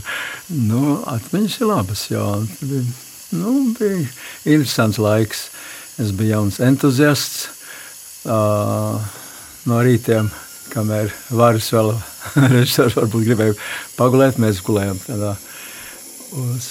[0.70, 2.24] nu, atmiņas ir labas, jo
[2.62, 2.82] bija,
[3.36, 4.00] nu, bija
[4.56, 5.50] interesants laiks.
[6.00, 7.50] Es biju jauns entuziasts.
[8.24, 8.96] Uh,
[9.68, 10.32] no rītiem,
[10.72, 11.92] kamēr varas vēl
[12.56, 13.64] režisors varbūt gribēja
[13.98, 15.36] pagulēt, mēs gulējām tādā
[16.40, 16.68] uz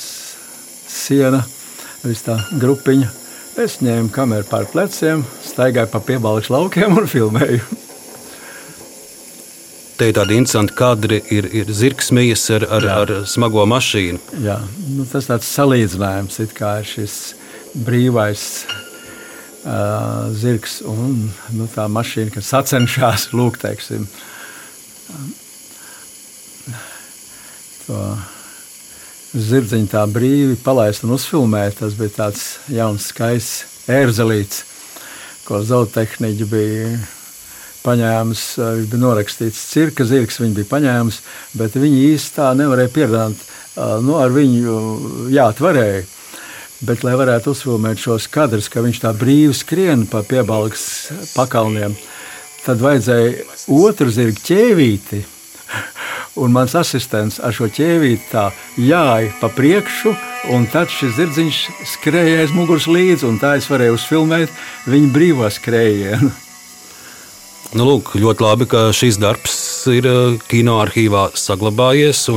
[0.90, 1.44] siena,
[2.04, 3.10] vis tā grupiņa.
[3.64, 7.62] Es ņēmu kameru pār pleciem, staigāju pa piebalgas laukiem un filmēju.
[9.94, 12.96] Te ir tādi interesanti kadri, ir, ir zirgs mijas ar, ar, Jā.
[13.04, 14.40] ar smago mašīnu.
[14.42, 14.58] Jā,
[14.96, 17.18] nu, tas tāds salīdzinājums kā ir šis
[17.86, 24.10] brīvais uh, zirgs un nu, tā mašīna, kas sacenšas lūk, teiksim,
[27.86, 28.02] to
[29.34, 31.80] zirdziņu tā brīvi palaist un uzfilmēt.
[31.82, 34.64] Tas bija tāds jauns, skaists ērzelīts,
[35.48, 36.94] ko zootehniķi bija
[37.84, 38.46] paņēmis.
[38.62, 41.20] Viņš bija norakstīts cirka zirgs, viņi bija paņēmis,
[41.60, 43.50] bet viņi īsti tā nevarēja pierādīt.
[44.06, 44.80] Nu, ar viņu
[45.34, 46.04] jāatvarēja.
[46.84, 50.84] Bet, lai varētu uzfilmēt šos kadrus, ka viņš tā brīvi skrien pa piebalgas
[51.32, 51.96] pakalniem,
[52.66, 55.22] tad vajadzēja otru zirgu ķēvīti
[56.36, 58.48] un mans asistents ar šo ķēvīti tā
[58.80, 60.16] jāja pa priekšu,
[60.56, 61.60] un tad šis zirdziņš
[61.96, 66.32] skrēja aiz muguras līdzi, un tā es varēju uzfilmēt viņa brīvā skrējienu.
[67.74, 69.56] Nu, lūk, ļoti labi, ka šis darbs
[69.90, 72.28] ir eh, kino arhīvā saglabājies.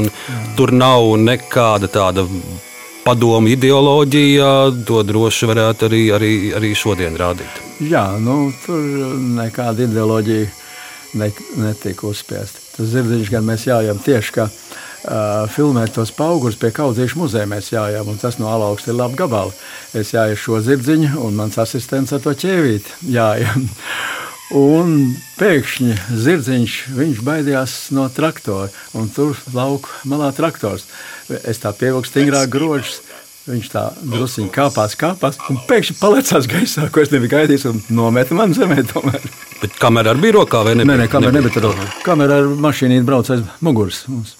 [0.57, 2.25] Tur nav nekāda tāda
[3.05, 4.53] padomu ideoloģija.
[4.89, 7.61] To droši varētu arī, arī, arī šodien rādīt.
[7.85, 8.81] Jā, nu, tur
[9.37, 10.49] nekāda ideoloģija
[11.21, 11.29] ne,
[11.61, 12.66] netika uzspiesta.
[12.77, 17.49] Tas zirdziņš gan mēs jājām tieši kā uh, filmēt tos augurus pie kaudzīšu muzeja.
[17.49, 19.57] Mēs jājām, un tas no alaugsta ir labi gabali.
[19.97, 23.68] Es jāju šo zirdziņu, un mans asistents ar to ķēvīti jājām.
[24.55, 24.93] Un
[25.41, 26.74] pēkšņi zirdziņš
[27.27, 30.85] baidījās no traktora, un tur lauka malā traktors.
[31.43, 33.01] Es tā pievilku stingrāk grožus,
[33.47, 38.35] Viņš tā druskuļi kāpās, kāpās, un pēkšņi palicās gaisā, ko es nebiju gaidījis, un nometa
[38.35, 38.81] man zemē.
[38.91, 39.29] Tomēr.
[39.61, 40.89] Bet kamera arī bija rokā, vai ne?
[40.89, 41.63] Nē, nē kamera nebija.
[41.63, 44.03] nebija kamera ar mašīnu brauc aiz muguras.
[44.11, 44.35] Mums.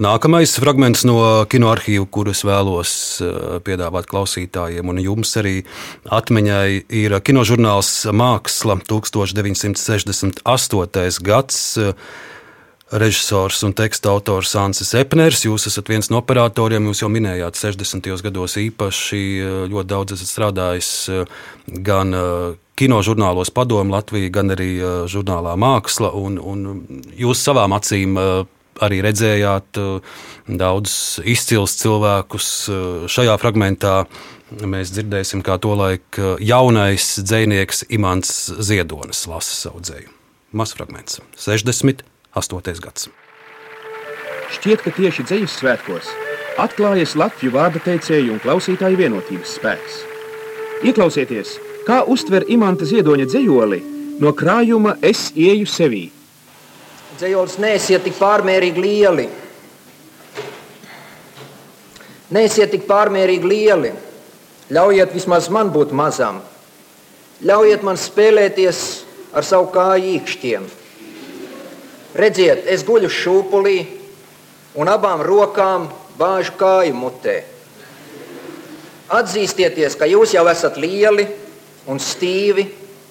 [0.00, 5.64] Nākamais fragments no kinoarchīva, kurus vēlos eh, piedāvāt klausītājiem, un jums arī
[6.08, 11.20] atmiņai, ir kinožurnāls Māksla 1968.
[11.26, 11.78] gads.
[12.90, 15.44] Režisors un teksta autors Ansis Epners.
[15.46, 16.88] Jūs esat viens no operatoriem.
[16.90, 18.08] Jūs jau minējāt, 60.
[18.26, 19.20] gados īpaši
[19.70, 20.90] ļoti daudz esat strādājis
[21.86, 22.16] gan
[22.80, 24.72] kinožurnālos Padomu Latviju, gan arī
[25.06, 26.10] žurnālā Māksla.
[26.18, 26.82] Un, un
[27.14, 28.18] jūs savām acīm
[28.82, 29.78] arī redzējāt
[30.50, 32.52] daudzus izcils cilvēkus.
[33.06, 34.00] Šajā fragmentā
[34.66, 40.16] mēs dzirdēsim, kā tolaik jaunais dzinieks Imants Ziedonis lasa savu dzēju.
[40.58, 42.02] Mazs fragments- 60.
[42.34, 42.78] 8.
[42.78, 43.08] gads.
[44.54, 46.10] Šķiet, ka tieši dzīslas svētkos
[46.60, 49.98] atklājas Latviju vārda teicēju un klausītāju vienotības spēks.
[50.86, 51.56] Ieklausieties,
[51.88, 53.80] kā uztver imanta ziedoņa dzējoli
[54.22, 56.04] no krājuma Es ieju sevī.
[57.18, 59.26] Dzējolis neesiet tik pārmērīgi lieli.
[62.30, 63.94] Neesiet tik pārmērīgi lieli.
[64.70, 66.38] Ļaujiet vismaz man būt mazam.
[67.42, 68.84] Ļaujiet man spēlēties
[69.34, 70.68] ar savu kāju īkšķiem.
[72.14, 73.78] Redziet, es guļu šūpulī
[74.80, 75.88] un abām rokām
[76.18, 77.40] bāžu kāju mutē.
[79.10, 81.26] Atzīstieties, ka jūs jau esat lieli
[81.90, 82.66] un stīvi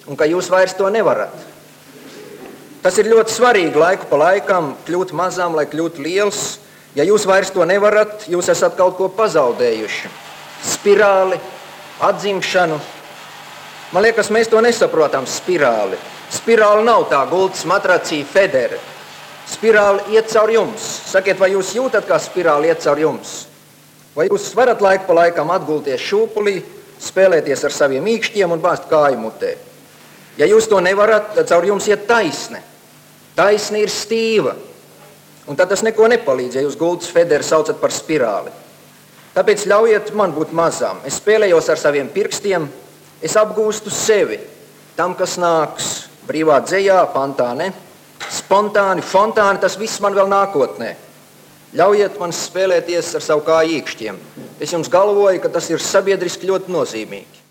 [0.07, 1.33] un ka jūs vairs to nevarat.
[2.79, 6.59] Tas ir ļoti svarīgi laiku pa laikam kļūt mazam, lai kļūtu liels.
[6.95, 10.11] Ja jūs vairs to nevarat, jūs esat kaut ko pazaudējuši.
[10.65, 11.37] Spirāli,
[12.03, 12.79] atzimšanu.
[13.91, 15.27] Man liekas, mēs to nesaprotam.
[15.27, 15.99] Spirāli.
[16.29, 18.77] Spirāli nav tā gultas matracī federa.
[19.49, 20.83] Spirāli iet caur jums.
[21.09, 23.47] Sakiet, vai jūs jūtat, kā spirāli iet caur jums?
[24.13, 26.59] Vai jūs varat laiku pa laikam atgulties šūpulī,
[27.01, 29.55] spēlēties ar saviem īkšķiem un bāzt kāju mutē?
[30.37, 32.61] Ja jūs to nevarat, tad caur jums iet taisne.
[33.35, 34.53] Taisne ir stīva.
[35.49, 38.53] Un tad tas neko nepalīdz, ja jūs gultas federu saucat par spirāli.
[39.33, 41.01] Tāpēc ļaujiet man būt mazam.
[41.07, 42.67] Es spēlējos ar saviem pirkstiem,
[43.21, 44.37] es apgūstu sevi
[44.97, 47.51] tam, kas nāks brīvā dzējā, pantā.
[47.57, 47.71] Ne?
[48.29, 50.93] Spontāni, fontāni, tas viss man vēl nākotnē.
[51.77, 54.15] Ļaujiet man spēlēties ar savu kāju īkšķiem.
[54.61, 57.43] Es jums galvoju, ka tas ir sabiedriski ļoti nozīmīgi.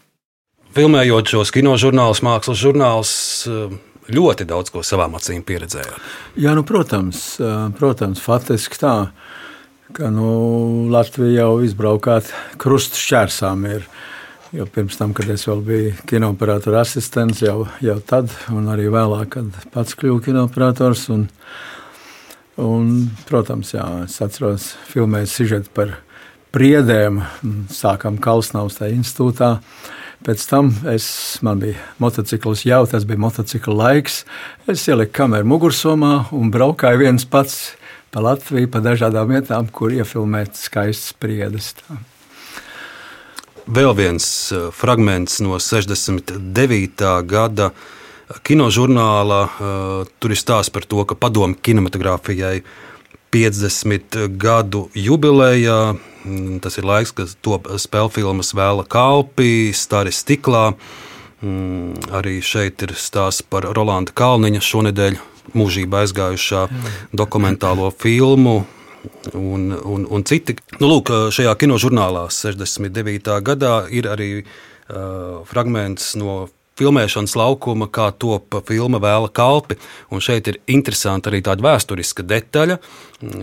[0.74, 3.12] Filmējot šos kinožurnālus, mākslas žurnālus,
[4.10, 6.10] ļoti daudz ko savām acīm pieredzējāt.
[6.38, 7.38] Jā, nu, protams,
[7.78, 8.96] protams, faktiski tā,
[9.96, 10.28] ka nu,
[10.92, 13.66] Latvija jau izbraukāt krustu šķērsām.
[13.70, 13.88] Ir.
[14.52, 19.34] Jo pirms tam, kad es vēl biju kinooperatora asistents, jau, jau tad, un arī vēlāk,
[19.34, 21.02] kad pats kļuvu kinooperators.
[21.12, 21.26] Un,
[22.64, 22.88] un,
[23.28, 25.98] protams, jā, es atceros, filmēju sižetu par
[26.56, 27.20] priedēm,
[27.68, 29.58] sākām Kalsnavas institūtā.
[30.24, 31.06] Pēc tam es,
[31.44, 34.22] man bija motocikls jau, tas bija motocikla laiks.
[34.66, 37.74] Es ieliku kameru mugursomā un braukāju viens pats
[38.10, 41.74] pa Latviju, pa dažādām vietām, kur iefilmēt skaistas priedes.
[41.82, 42.00] Tā.
[43.68, 47.08] Vēl viens eh, fragments no 69.
[47.28, 47.66] gada
[48.48, 49.40] kinožurnāla.
[49.44, 52.62] Eh, tur ir stāsts par to, ka padomu kinematogrāfijai
[53.28, 55.98] 50 gadu jubilejā.
[56.24, 60.72] Mm, tas ir laiks, kad top spēļu filmas Vēla kalpi, Stari stiklā.
[61.44, 65.20] Mm, arī šeit ir stāsts par Rolanda Kalniņa šonadēļ
[65.52, 66.64] mūžībā aizgājušā
[67.12, 68.62] dokumentālo filmu
[69.34, 70.56] un, un, un citi.
[70.78, 73.38] Nu, lūk, šajā kinožurnālā 69.
[73.46, 76.46] gadā ir arī uh, fragments no
[76.78, 79.78] filmēšanas laukuma, kā top filma Vēla kalpi.
[80.14, 82.78] Un šeit ir interesanti arī tāda vēsturiska detaļa.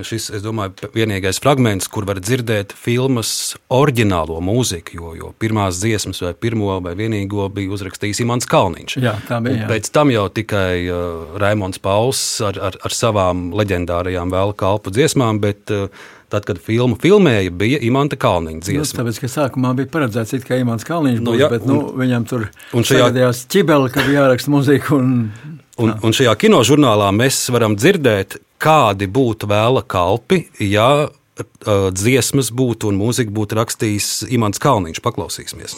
[0.07, 6.21] Šis, es domāju, vienīgais fragments, kur var dzirdēt filmas oriģinālo mūziku, jo, jo pirmās dziesmas
[6.23, 8.95] vai pirmo vai vienīgo bija uzrakstījis Imants Kalniņš.
[9.03, 9.57] Jā, tā bija.
[9.57, 9.65] Jā.
[9.65, 14.95] Un pēc tam jau tikai uh, Raimons Pauls ar, ar, ar savām leģendārajām Vēla kalpu
[14.95, 15.91] dziesmām, bet uh,
[16.29, 18.97] Tad, kad filmu filmēja, bija Imants Kalniņš Nu, dziesma.
[19.03, 21.99] tāpēc, ka sākumā bija paredzēts, it kā Imants Kalniņš Nu, būs, jā, bet nu, un-
[22.01, 24.95] viņam tur un šajā- sagadījās ķibeli, kad jāraksta muzika.
[24.95, 25.31] Un,
[25.77, 32.87] Un, un šajā kinožurnālā mēs varam dzirdēt, kādi būtu vēla kalpi, ja uh, dziesmas būtu
[32.87, 35.01] un mūzika būtu rakstījis Imants Kalniņš.
[35.03, 35.75] Paklausīsimies!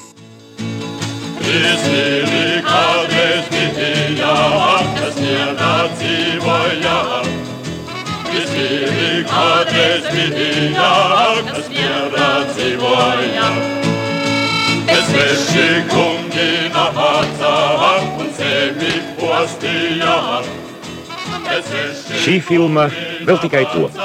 [1.42, 4.36] Izmīli kādreiz bija,
[5.00, 7.37] kas dienā dzīvoja.
[9.32, 10.92] Kādreiz bija,
[11.50, 13.50] kas dienā dzīvoja.
[14.98, 17.54] Es veši kungi nāca
[18.18, 20.16] un sevi postīja.
[22.24, 22.88] Šī filma
[23.28, 23.96] vēl tikai top.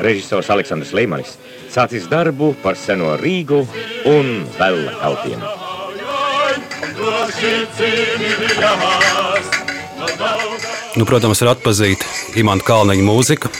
[0.00, 1.36] Režisors Aleksandrs Leimanis
[1.70, 3.62] sācis darbu par seno Rīgu
[4.10, 5.42] un Vella kalpiem.
[10.96, 12.04] Nu, protams, var atpazīt
[12.40, 13.52] Imants Kalniņa mūziku.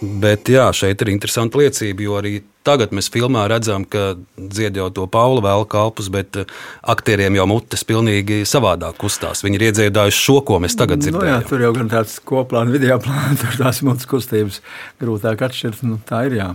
[0.00, 4.86] Bet jā, šeit ir interesanta liecība, jo arī tagad mēs filmā redzam, ka dzied jau
[4.96, 6.54] to Paula vēl kalpus, bet eh,
[6.88, 9.44] aktieriem jau mutes pilnīgi savādāk kustās.
[9.44, 11.26] Viņi ir iedziedājuši šo, ko mēs tagad dzirdējam.
[11.26, 14.60] Nu, jā, tur jau gan tāds koplāns, video plāns, tur tās mutes kustības
[15.02, 15.84] grūtāk atšķirt.
[15.84, 16.50] Nu, tā ir jā.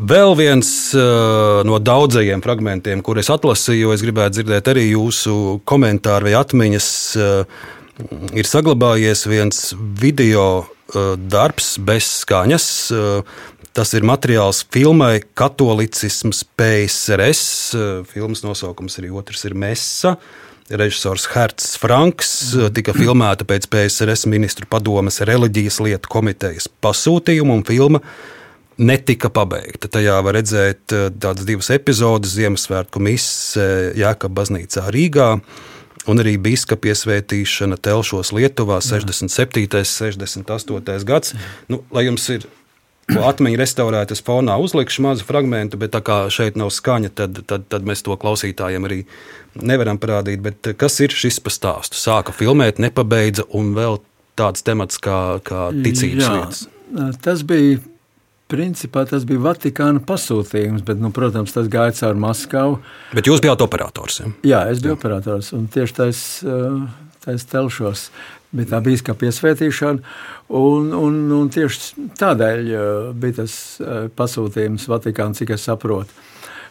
[0.00, 6.36] Vēl viens uh, no daudzajiem fragmentiem, kurus atlasīju, es gribētu dzirdēt arī jūsu komentāru vai
[6.40, 6.90] atmiņas.
[7.16, 7.68] Uh,
[8.32, 10.44] ir saglabājies viens video
[11.30, 12.68] darbs bez skaņas.
[12.94, 17.42] Uh, Tas ir materiāls filmai Katolicisms PSRS.
[18.10, 20.16] Filmas nosaukums arī otrs ir Mesa.
[20.70, 22.32] Režisors Herts Franks
[22.74, 28.02] tika filmēta pēc PSRS ministru padomes reliģijas lietu komitejas pasūtījuma, un filma
[28.78, 29.90] netika pabeigta.
[29.90, 35.30] Tajā var redzēt tādas divas epizodes- Ziemassvētku misija Jēkabā baznīcā Rīgā.
[36.08, 39.66] Un arī biskupa piesvētīšana Telšos Lietuvā 67.
[39.68, 41.04] un 68.
[41.04, 41.34] gads.
[41.68, 42.46] Nu, lai jums ir
[43.10, 47.42] ko atmiņu restaurēt, es fonā uzlikšu mazu fragment, bet tā kā šeit nav skaņa, tad,
[47.50, 49.00] tad, tad mēs to klausītājiem arī
[49.58, 50.42] nevaram parādīt.
[50.44, 51.98] Bet kas ir šis pa stāstu?
[52.00, 54.00] Sāka filmēt, nepabeidza un vēl
[54.40, 56.66] tāds temats kā, kā ticības Jā, lietas.
[57.24, 57.80] Tas bija.
[58.50, 62.80] Principā tas bija Vatikāna pasūtījums, bet, nu, protams, tas gāja caur Maskavu.
[63.14, 64.20] Bet jūs bijāt operators.
[64.20, 64.32] Ja?
[64.42, 64.98] Jā, es biju jā.
[64.98, 65.52] operators.
[65.54, 66.22] Un tieši tais,
[67.22, 68.08] tais telšos
[68.50, 70.16] bija tā bija kā piesvētīšana.
[70.58, 72.72] Un, un, un tieši tādēļ
[73.22, 73.54] bija tas
[74.18, 76.10] pasūtījums Vatikānam, cik es saprotu.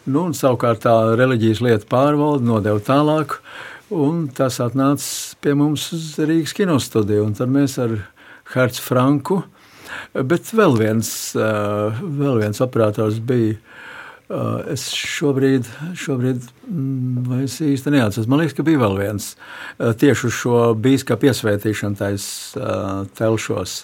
[0.08, 3.36] Nu, savukārt tā reliģijas lieta pārvalde nodeva tālāk,
[3.92, 7.26] un tas atnāca pie mums uz Rīgas kinostudiju.
[7.36, 7.98] Tad mēs ar
[8.54, 9.42] Hercu Franku,
[10.14, 13.58] bet vēl viens, vēl viens operators bija.
[14.70, 15.66] Es šobrīd,
[15.98, 18.28] šobrīd mm, es īsti neatceros.
[18.30, 19.32] Man liekas, ka bija vēl viens
[19.74, 22.76] tieši uz šo biskupa piesvētīšanu taisa
[23.18, 23.80] telšos.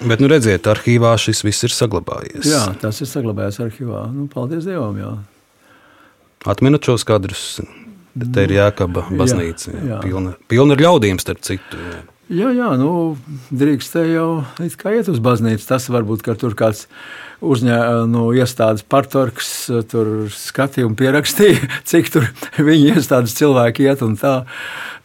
[0.00, 2.48] Bet, nu, redziet, arhīvā šis viss ir saglabājies.
[2.48, 4.06] Jā, tas ir saglabājies arhīvā.
[4.14, 4.96] Nu, paldies Dievam!
[4.98, 5.12] Jā.
[6.48, 7.44] Atminat šos kadrus?
[8.12, 9.70] Te ir Jēkaba baznīca.
[9.72, 10.00] Jā, jā.
[10.04, 11.78] Pilna, pilna ar ļaudīm, starp citu.
[11.78, 12.00] Jā.
[12.30, 13.16] Jā, jā, nu,
[13.50, 15.64] drīkst jau iet uz baznīcu.
[15.66, 16.84] Tas varbūt, ka tur kāds
[17.42, 19.50] uzņēma no nu, iestādes partorgs,
[19.90, 22.28] tur skatīja un pierakstīja, cik tur
[22.62, 24.36] viņa iestādes cilvēki iet un tā.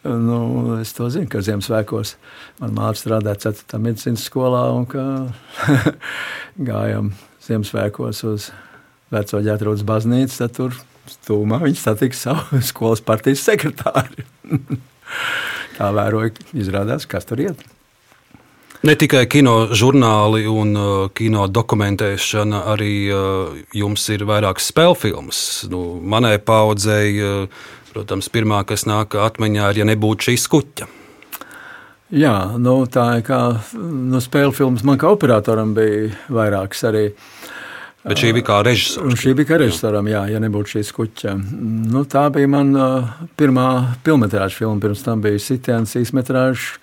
[0.06, 2.14] Nu, es to zinu, ka Ziemassvētkos
[2.62, 3.80] man māte strādāja 4.
[3.82, 5.02] medicīnas skolā un ka
[6.70, 7.10] gājām
[7.48, 8.52] Ziemassvētkos uz
[9.10, 10.78] veco ģētrūdas baznīcu, tad tur
[11.10, 14.22] stūmā viņi satiks savu skolas partijas sekretāri.
[15.78, 17.64] Tā vēroja, izrādās, kas tur iet.
[18.86, 25.40] Ne tikai kino žurnāli un uh, kino dokumentēšana, arī uh, jums ir vairākas spēļu filmas.
[25.70, 30.86] Nu, manai paudzei, uh, protams, pirmā, kas nāk atmiņā, ir, ja nebūtu šī skuķa.
[32.14, 33.40] Jā, nu, tā ir kā
[33.74, 34.86] nu, spēļu filmas.
[34.86, 37.02] Man kā operatoram bija vairākas arī.
[38.08, 39.18] Bet šī bija kā režisors.
[39.20, 41.34] Šī bija kā režisoram, jā, ja nebūtu šī skuķa.
[41.92, 42.88] Nu, tā bija mana
[43.38, 43.68] pirmā
[44.06, 44.80] filmas filma.
[44.82, 46.78] Pirms tam bija sitiens īsmetrāžs.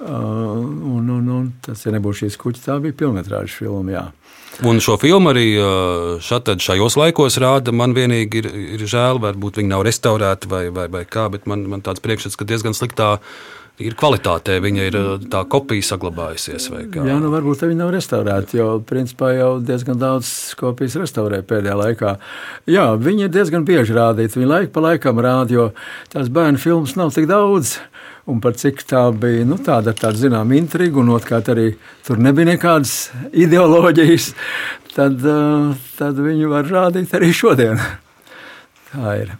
[0.00, 3.92] Un, un, un tas, ja nebūtu šīs kuģis, tā bija pilnmetrāža filma.
[3.92, 4.06] Jā.
[4.66, 5.46] Un šo filmu arī
[6.24, 7.72] šatad, šajos laikos rāda.
[7.72, 11.64] Man vienīgi ir, ir žēl, varbūt viņi nav restaurēti vai, vai, vai kā, bet man,
[11.70, 13.14] man tāds priekšstats, ka diezgan sliktā
[13.80, 16.68] ir kvalitātē, viņa ir uh, tā kopija saglabājusies.
[16.94, 22.14] Jā, nu varbūt viņi nav restaurēti, jo principā jau diezgan daudz kopijas restaurē pēdējā laikā.
[22.70, 24.40] Jā, viņi ir diezgan bieži rādīti.
[24.40, 25.68] Viņi laika pa laikam rāda, jo
[26.12, 27.78] tās bērnu filmas nav tik daudz
[28.30, 31.72] un par cik tā bija nu, tāda, tāda zināmā intriga, un otrkārt arī
[32.06, 33.10] tur nebija nekādas
[33.44, 34.32] ideoloģijas,
[34.94, 37.80] tad, uh, tad viņi var rādīt arī šodien.
[38.90, 39.38] Tā ir.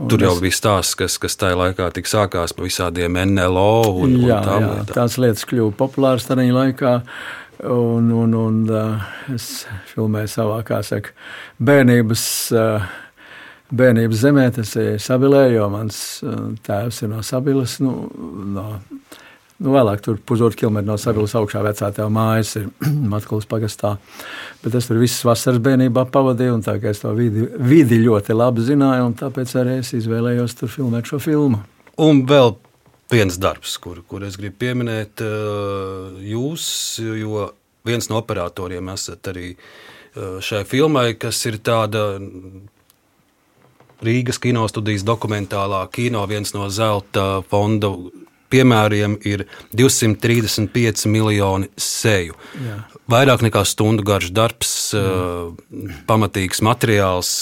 [0.00, 0.40] Un Tur jau es...
[0.40, 4.72] bija stāsts, kas, kas tajā laikā sākās par visādiem NLO un, jā, un tām jā,
[4.72, 4.94] lietām.
[4.96, 6.96] Tās lietas kļuva populāras tajā laikā.
[7.62, 8.62] Un, un, un
[9.30, 11.12] es filmēju savā, kā saka,
[11.62, 12.24] bērnības
[13.72, 15.98] bērnības zemē, tas ir Sabilē, jo mans
[16.66, 17.78] tēvs ir no Sabilas.
[17.84, 18.08] Nu,
[18.56, 18.66] no,
[19.62, 22.66] nu, vēlāk tur pusotru kilometru no Sabilas augšā vecā tēva mājas ir
[23.12, 23.94] Matkulas pagastā.
[24.64, 28.36] Bet es tur visas vasaras bērnībā pavadīju, un tā kā es to vidi, vidi ļoti
[28.36, 31.62] labi zināju, un tāpēc arī es izvēlējos tur filmēt šo filmu.
[32.02, 32.54] Un vēl
[33.12, 36.66] viens darbs, kur, kur es gribu pieminēt uh, jūs,
[37.04, 37.50] jo
[37.86, 42.06] viens no operatoriem esat arī uh, šai filmai, kas ir tāda
[44.02, 47.92] Rīgas kinostudijas dokumentālā kino viens no zelta fonda
[48.52, 49.46] piemēriem ir
[49.76, 52.36] 235 miljoni seju.
[52.62, 52.82] Jā.
[53.12, 55.50] Vairāk nekā stundu garš darbs, Jā.
[56.08, 57.32] pamatīgs materiāls.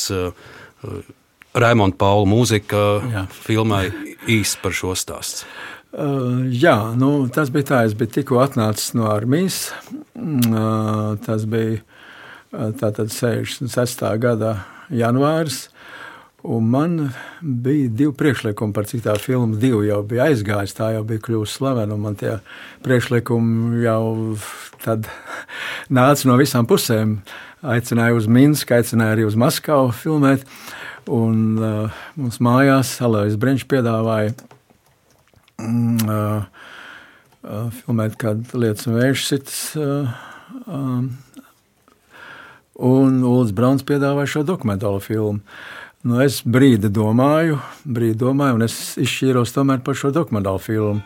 [1.54, 3.26] Raimonda Paula mūzika Jā.
[3.44, 3.90] filmai
[4.30, 5.48] īsti par šo stāstu.
[5.90, 7.78] Uh, jā, nu, tas bija tā.
[7.88, 9.72] Es biju tikko atnācis no armijas.
[10.14, 14.04] Uh, tas bija uh, tātad 66.
[14.22, 14.52] gada
[14.94, 15.64] janvāris.
[16.42, 17.10] Un man
[17.40, 20.76] bija divi priekšlikumi, par cik tā filma divi jau bija aizgājusi.
[20.78, 21.98] Tā jau bija kļuvusi slavena.
[22.00, 22.38] Man tie
[22.86, 24.36] priekšlikumi jau
[25.98, 27.18] nāca no visām pusēm.
[27.60, 30.46] Aicināja uz Minsku, aicināja arī uz Maskavu filmēt.
[31.10, 34.32] Un uh, mums mājās Alējas Brenčs piedāvāja
[35.60, 36.46] mm, uh,
[37.44, 39.60] uh, filmēt kādu lietu, un vējš sitas.
[39.76, 40.08] Uh,
[40.64, 41.10] um,
[42.80, 45.44] un Ulrichs Browns piedāvāja šo dokumentālo filmu.
[46.00, 51.02] Nu, es brīdi domāju, brīdi domāju, un es izšķīros tomēr par šo dokumentālo filmu.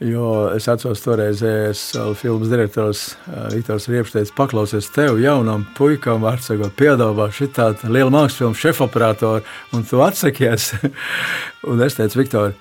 [0.00, 1.80] Jo es atceros, toreiz es
[2.16, 8.38] filmas direktors uh, Viktors Riepš teica, paklausies tev, jaunam puikam, vārdsakot, piedāvā šitādu lielu mākslas
[8.38, 9.42] filmu šefoperatoru,
[9.76, 10.70] un tu atsakies.
[11.68, 12.58] un es teicu, Viktor,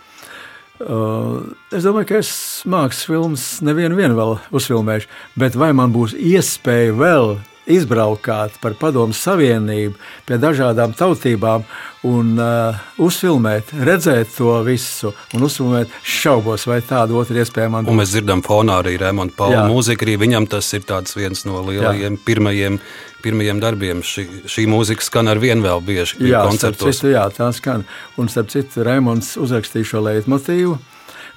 [0.80, 2.30] Uh, es domāju, ka es
[2.64, 7.34] mākslas filmas nevienu vēl uzfilmēšu, bet vai man būs iespēja vēl
[7.70, 9.96] izbraukāt par Padomu Savienību
[10.28, 11.66] pie dažādām tautībām
[12.08, 17.90] un uh, uzfilmēt, redzēt to visu un uzfilmēt, šaubos, vai tādu otru iespēju man.
[17.90, 22.18] Un mēs dzirdam fonā arī Rēmona Paula mūziku, arī viņam tas ir viens no lielajiem
[22.18, 22.26] jā.
[22.26, 22.82] pirmajiem.
[23.20, 26.46] Pirmajiem darbiem šī, šī mūzika skan ar vienu vēl bieži jā.
[26.56, 27.84] Citu, jā, tā skan.
[28.16, 30.78] Un starp citu, Raimons uzrakstīja šo leitmotīvu,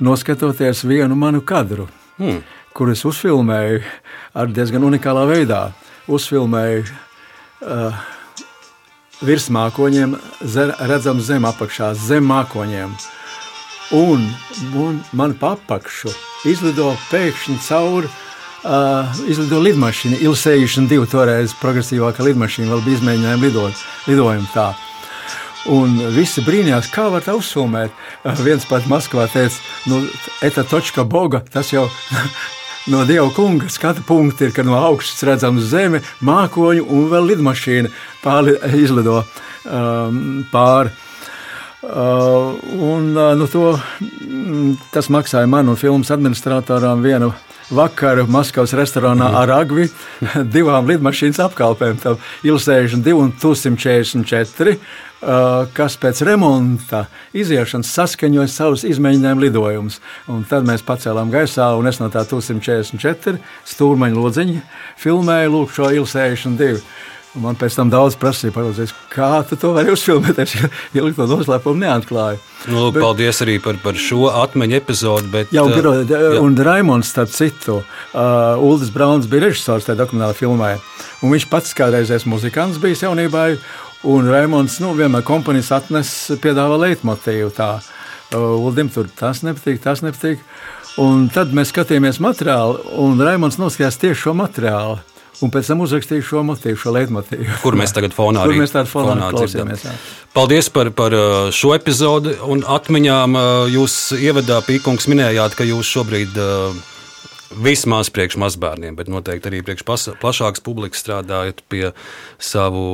[0.07, 1.89] noskatoties vienu manu kadru,
[2.21, 2.39] hmm.
[2.71, 3.83] kur es uzfilmēju
[4.39, 5.65] ar diezgan unikālā veidā
[6.11, 8.03] uzfilmēju uh,
[9.23, 10.17] virs mākoņiem,
[10.91, 12.95] redzam zem apakšā, zem mākoņiem.
[13.93, 14.25] Un,
[14.79, 16.11] un man papakšu
[16.49, 24.49] izlido pēkšņi cauri uh, izlido lidmašīna, Il-62, toreiz progresīvākā lidmašīna, vēl bija izmēģinājumi lidot, lidojumu
[24.55, 24.73] tā.
[25.71, 27.93] Un visi brīnījās, kā var tā uzfilmēt.
[28.25, 30.03] Uh, viens pat Maskavā teica, nu,
[30.43, 31.87] eta točka boga, tas jau
[32.87, 37.93] no Dieva kunga skatu punkti ir, ka no augšas redzams zeme, mākoņu un vēl lidmašīna
[38.25, 40.93] pāri izlido um, pāri.
[41.83, 43.73] Uh, un, uh, nu, to,
[44.23, 47.33] mm, tas maksāja man un filmas administratoram vienu
[47.75, 49.39] vakaru Maskavas restorānā mm.
[49.41, 49.89] ar agvi
[50.55, 51.99] divām lidmašīnas apkalpēm.
[52.47, 54.77] Il-62 un 144,
[55.23, 57.05] kas pēc remonta
[57.37, 60.01] iziešanas saskaņoja savus izmēģinājumu lidojumus.
[60.33, 63.39] Un tad mēs pacēlām gaisā, un es no tā 144
[63.71, 64.67] stūrmaņa lodziņa
[65.03, 66.83] filmēju lūk, šo Il-62.
[67.41, 70.43] Man pēc tam daudz prasīja, paraudzēs, kā tu to vari uzfilmēt.
[70.43, 70.53] Es
[70.93, 72.43] ilgi to noslēpumu neatklāju.
[72.69, 75.31] Nu, bet, paldies arī par, par šo atmiņu epizodi.
[75.33, 76.35] Bet, jā, un, uh, jā.
[76.43, 80.75] un Raimons, starp citu, uh, Uldis Brauns bija režisors tajā dokumentālajā filmā.
[81.25, 83.47] Un viņš pats kādreizējais muzikants bijis jaunībā.
[84.09, 86.11] Un Raimons nu, vienmēr komponijas atnes,
[86.43, 87.53] piedāvā leitmotīvu.
[87.55, 87.77] Tā.
[88.35, 90.43] Uldim tur tas nepatīk, tas nepatīk.
[91.01, 94.99] Un tad mēs skatījāmies materiālu, un Raimons noskatījās tieši šo materiālu
[95.43, 97.59] un pēc tam uzrakstīju šo motīvu, šo leitmotīvu.
[97.63, 99.87] Kur mēs tagad fonā arī mēs fonā fonā klausāmies.
[100.37, 101.17] Paldies par, par
[101.55, 103.39] šo epizodi un atmiņām.
[103.73, 106.77] Jūs ievadā Pīkungs minējāt, ka jūs šobrīd uh,
[107.63, 109.85] vismaz priekš mazbērniem, bet noteikti arī priekš
[110.23, 111.93] plašākas publikas strādājot pie
[112.43, 112.85] savu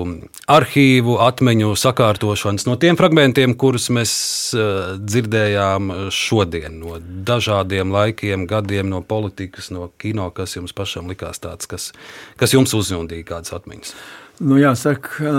[0.51, 4.13] arhīvu, atmiņu sakārtošanas no tiem fragmentiem, kurus mēs
[4.57, 11.43] uh, dzirdējām šodien, no dažādiem laikiem, gadiem, no politikas, no kino, kas jums pašam likās
[11.45, 11.93] tāds, kas,
[12.41, 13.95] kas jums uzjundīja kādas atmiņas.
[14.39, 15.33] Nu, jāsaka,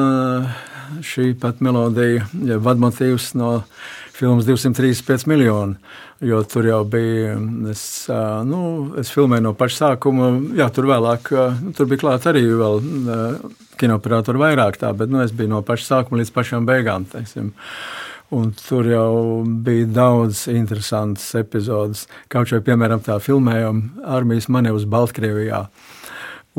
[1.05, 3.61] šī pat melodija, ja vadmotīvs no
[4.11, 5.77] filmas 235 miljoni.
[6.19, 7.37] Jo tur jau bija.
[7.71, 7.83] Es,
[8.47, 8.61] nu,
[8.99, 10.33] es filmēju no paša sākuma.
[10.57, 12.81] Jā, tur vēlāk nu, tur bija klāta arī vēl
[13.79, 17.07] kinooperatori vairāk tā, bet nu, es biju no paša sākuma līdz pašām beigām.
[17.07, 17.53] Teiksim.
[18.35, 22.03] Un tur jau bija daudz interesantas epizodes.
[22.29, 25.63] Kaut vai, piemēram, tā filmējuma armijas manevrs Baltkrievijā.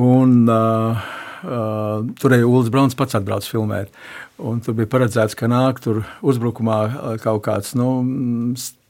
[0.00, 1.04] Un, uh,
[1.44, 3.92] uh, tur arī Ulas Brauns pats atbrauc filmēt.
[4.40, 6.80] Un tur bija paredzēts, ka nāk tur uzbrukumā
[7.22, 7.90] kaut kāds nu,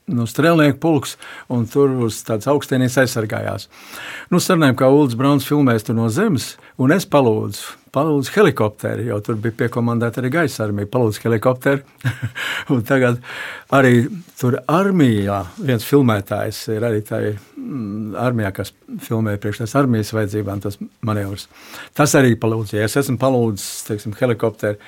[0.09, 1.17] nu, strēlnieku pulks,
[1.53, 3.69] un tur uz tādas augstienes aizsargājās.
[4.33, 9.39] Nu, sarunājām, kā Ulrichs Brauns filmēs no zemes, un es palūdzu palūdzu helikopteri, jo tur
[9.43, 10.89] bija piekomandēta arī gaisa armija.
[10.91, 11.83] Palūdzu helikopteri.
[12.91, 13.19] tagad
[13.75, 14.05] arī
[14.39, 18.73] tur armijā viens filmētājs ir arī tajā mm, armijā, kas
[19.07, 21.49] filmē priekš tās armijas vajadzībām, tas manevrs.
[21.97, 22.79] Tas arī palūdzu.
[22.79, 24.79] Ja es esmu palūdzis, teiksim, helikopteri,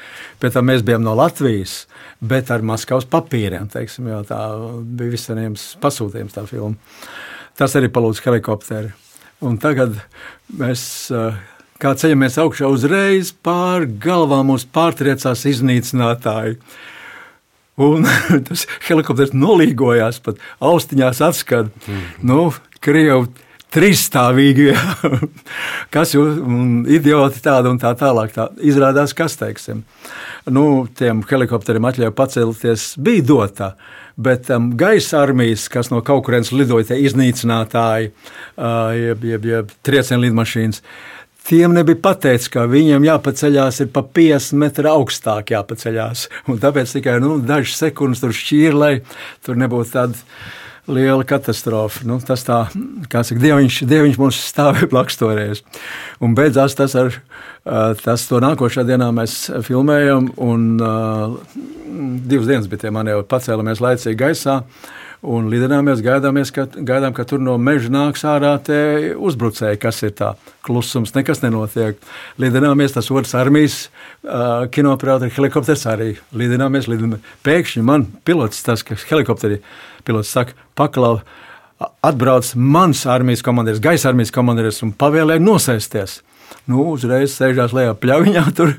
[0.42, 1.82] pie tam mēs bijām no Latvijas,
[2.22, 4.42] bet ar Maskavas papīriem, teiksim, jo tā
[4.82, 6.78] bija visiem pasūtījums tā filma.
[7.59, 8.92] Tas arī palūdzu helikopteri.
[9.42, 9.96] Un tagad
[10.55, 11.34] mēs uh,
[11.83, 16.59] kā ceļamies augšā, uzreiz pār galvām mums pārtriecās iznīcinātāji.
[17.83, 18.05] Un
[18.49, 21.72] tas helikopters nolīgojās, pat austiņās atskata.
[21.89, 22.05] Mm.
[22.28, 22.43] Nu,
[22.83, 23.28] Krievu
[23.72, 24.72] trīsstāvīgi,
[25.95, 26.35] kas ir
[26.99, 28.35] idioti tādi un tā tālāk.
[28.35, 29.83] Tā izrādās, kas teiksim.
[30.53, 33.72] Nu, tiem helikopteriem atļauja pacelties, bija dota.
[34.22, 39.72] Bet um, gaisa armijas, kas no kaut kurienes lidoja, tie iznīcinātāji, uh, jeb, jeb, jeb
[39.87, 40.83] triecienu lidmašīnas,
[41.43, 46.28] Tiem nebija pateikts, ka viņiem jāpaceļās pa 50 metru augstāk jāpaceļās.
[46.51, 48.93] Un tāpēc tikai nu, dažas sekundes tur šķīra, lai
[49.45, 50.20] tur nebūtu tāda
[50.93, 52.05] liela katastrofa.
[52.07, 52.61] Nu, tas tā,
[53.11, 55.62] kā saka, dieviņš, dieviņš mums stāvēja blakus toreiz.
[56.22, 57.14] Un beidzās tas ar
[58.03, 61.36] tas to nākošā dienā mēs filmējam, un uh,
[62.26, 64.62] divas dienas bija tie mani jau pacēlamies laicīgi gaisā.
[65.23, 68.57] Un lidināmies, gaidāmies, ka, gaidām, ka tur no meža nāks ārā
[69.14, 70.33] uzbrucēji, kas ir tā
[70.66, 72.01] klusums, nekas nenotiek.
[72.43, 77.23] Lidināmies, tas otrs armijas uh, kinoprāta helikopters arī lidināmies, lidināmies.
[77.47, 79.61] Pēkšņi man pilots, tas, helikopteri
[80.03, 81.20] pilots saka, paklau,
[82.03, 86.18] atbrauc mans armijas komandieris, gaisa armijas komandieris un pavēlēja nosēsties
[86.70, 88.74] nu, uzreiz sēžās lejā pļaviņā, tur,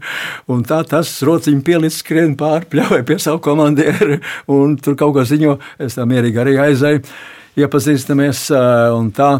[0.51, 4.19] un tā tas rociņš pielīdz skrien pāri pļavai pie savu komandieru,
[4.51, 7.03] un tur kaut ko ziņo, es tā mierīgi arī aizēju,
[7.59, 8.47] iepazīstamies,
[8.97, 9.31] un tā,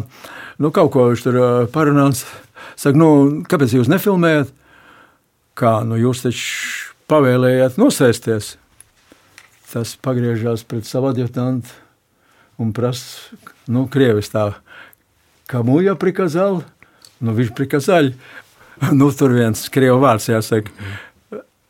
[0.62, 1.40] nu, kaut ko viņš tur
[1.74, 2.24] parunāts,
[2.76, 3.08] saka, nu,
[3.50, 4.52] kāpēc jūs nefilmējat?
[5.54, 8.54] Kā, nu, jūs taču pavēlējāt nosēsties.
[9.70, 11.70] Tas pagriežās pret savu adjutantu
[12.62, 13.34] un prasa,
[13.66, 14.52] nu, krievis tā,
[15.50, 16.62] kamu jau prikazāli?
[17.20, 18.14] nu, viņš prikazaļ.
[18.98, 20.72] Nu, tur viens krievu vārds jāsaka.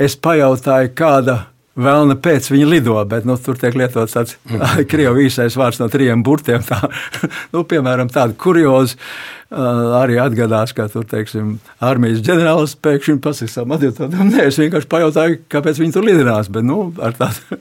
[0.00, 1.34] Es pajautāju, kāda
[1.74, 4.36] Vēlna pēc viņa lido, bet nu, tur tiek lietots tāds
[4.92, 6.62] krievu īsais vārds no trijiem burtiem.
[6.62, 6.78] Tā,
[7.54, 13.74] nu, piemēram, tāda kurioza uh, arī atgadās, ka tur teiksim, armijas ģenerālis pēkšņi pasakā savam
[13.74, 16.52] adjutantam, nē, es vienkārši pajautāju, kāpēc viņi tur lidinās.
[16.54, 17.58] Bet nu, ar tādu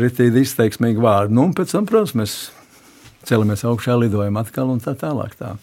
[0.00, 1.36] rītīgu izteiksmīgu vārdu.
[1.36, 2.38] Nu, pēc tam, protams, mēs
[3.28, 5.34] celamies augšā, lidojam atkal un tā tālāk.
[5.38, 5.54] Tā.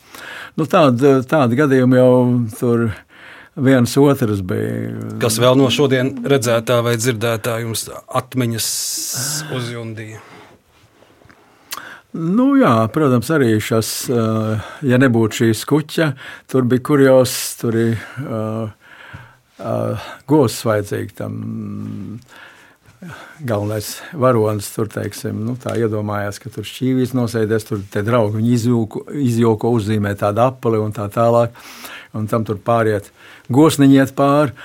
[0.59, 2.13] Nu, tādi, tādi gadījumi jau
[2.59, 2.89] tur
[3.59, 4.95] viens otrs bija.
[5.21, 8.67] Kas vēl no šodien redzētā vai dzirdētā jums atmiņas
[9.55, 10.21] uzjundīja?
[12.19, 16.07] Nu, jā, protams, arī šis, ja nebūtu šī skuķa,
[16.49, 18.71] tur bija kurjos, tur ir uh,
[19.61, 21.35] uh, gozs vajadzīgi tam.
[22.17, 22.47] Uh,
[23.45, 28.53] galvenais varonis tur, teiksim, nu, iedomājās, ka tur šķīvīs nosēdies, tur tie draugi viņi
[29.29, 31.55] izjūko, uzzīmē tādu apli un tā tālāk,
[32.17, 33.11] un tam tur pāriet
[33.53, 34.55] gosniņi iet pāri.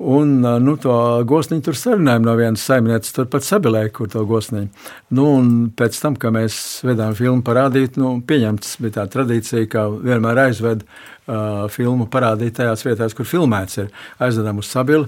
[0.00, 0.94] Un nu, to
[1.28, 4.70] gosniņu tur sarunājām no vienas saimnieces, tur pat sabilēja, kur to gosniņu.
[5.12, 6.54] Nu, un pēc tam, kad mēs
[6.88, 12.86] vedām filmu parādīt, nu, pieņemts bija tā tradīcija, ka vienmēr aizved uh, filmu parādīt tajās
[12.86, 13.92] vietās, kur filmēts ir.
[14.24, 15.04] Aizvedam uz sabili.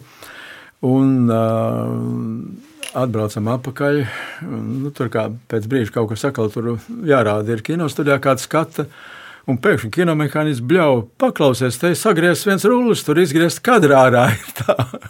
[0.84, 2.68] Un uh,
[2.98, 3.98] atbraucam atpakaļ.
[4.46, 6.76] Nu, tur kā pēc brīža kaut kas sakal, tur
[7.08, 8.86] jārāda ir kino studijā kāds skata.
[9.50, 14.28] Un pēkšņi kinomehānisms bļauj, paklausies, te sagriezts viens rullis, tur izgriezt kadrā ārā.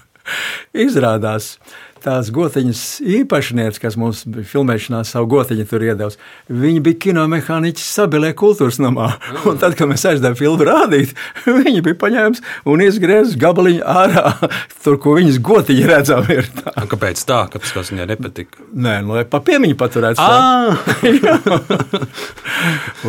[0.86, 1.58] Izrādās,
[2.02, 2.82] tās gotiņas
[3.18, 6.18] īpašnieks, kas mums filmēšanā savu gotiņu tur iedevis,
[6.50, 9.12] viņi bija kinomehāniķis Sabilē kultūras namā.
[9.16, 9.42] Mm.
[9.52, 11.14] Un tad, kad mēs aizdevām filmu rādīt,
[11.62, 12.42] viņi bija paņēmis
[12.72, 14.34] un izgriezis gabaliņu ārā,
[14.84, 16.26] tur, ko viņas gotiņi redzam.
[16.32, 16.74] Ir tā.
[16.92, 17.40] Kāpēc tā?
[17.52, 18.66] Kāpēc tas viņai nepatika?
[18.72, 20.22] Nē, nu, lai pa piemiņu paturētu.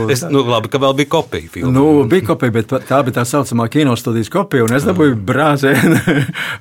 [0.13, 1.49] es, nu, labi, ka vēl bija kopija.
[1.53, 1.73] Filmu.
[1.73, 5.99] Nu, bija kopija, bet tā bija tā saucamā kinostudijas kopija, un es dabūju brāzēnu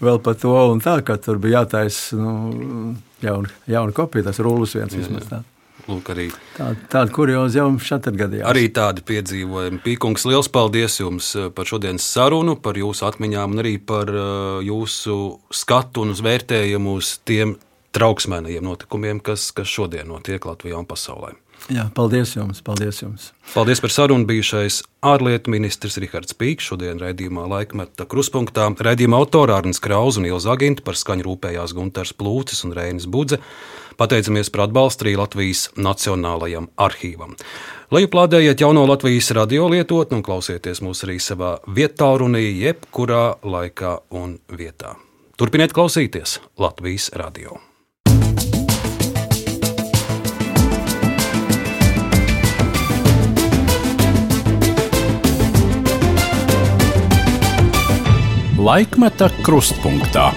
[0.03, 2.95] vēl par to, un tā, ka tur bija jātaisa nu,
[3.25, 5.49] jauna, jauna kopija, tas rullis viens vismaz tāds.
[5.89, 8.47] Lūk, arī tā, tāda kurioza jau šeit gadījās.
[8.47, 9.81] Arī tādi piedzīvojumi.
[9.83, 14.61] Pīkungs, liels paldies jums eh, par šodienas sarunu, par jūsu atmiņām un arī par uh,
[14.63, 15.17] jūsu
[15.51, 17.57] skatu un vērtējumu uz tiem
[17.97, 21.35] trauksmēnajiem notikumiem, kas, kas šodien notiek Latvijā un pasaulē.
[21.71, 23.29] Jā, paldies jums, paldies jums.
[23.53, 26.67] Paldies par sarunu bijušais ārlietu ministrs Rihards Pīks.
[26.73, 32.15] Šodien raidījumā laikmeta kruspunktā raidījuma autora Arnis Krauz un Ilza Aginta par skaņu rūpējās Gunters
[32.19, 33.39] Plūcis un Reinis Budze.
[34.01, 37.37] Pateicamies par atbalstu arī Latvijas Nacionālajam arhīvam.
[37.95, 43.99] Lai plādējiet jauno Latvijas radio lietotni un klausieties mūs arī savā vietā runī, jebkurā laikā
[44.19, 44.97] un vietā.
[45.39, 47.61] Turpiniet klausīties Latvijas radio.
[58.63, 60.31] Laikmeta krustpunktā.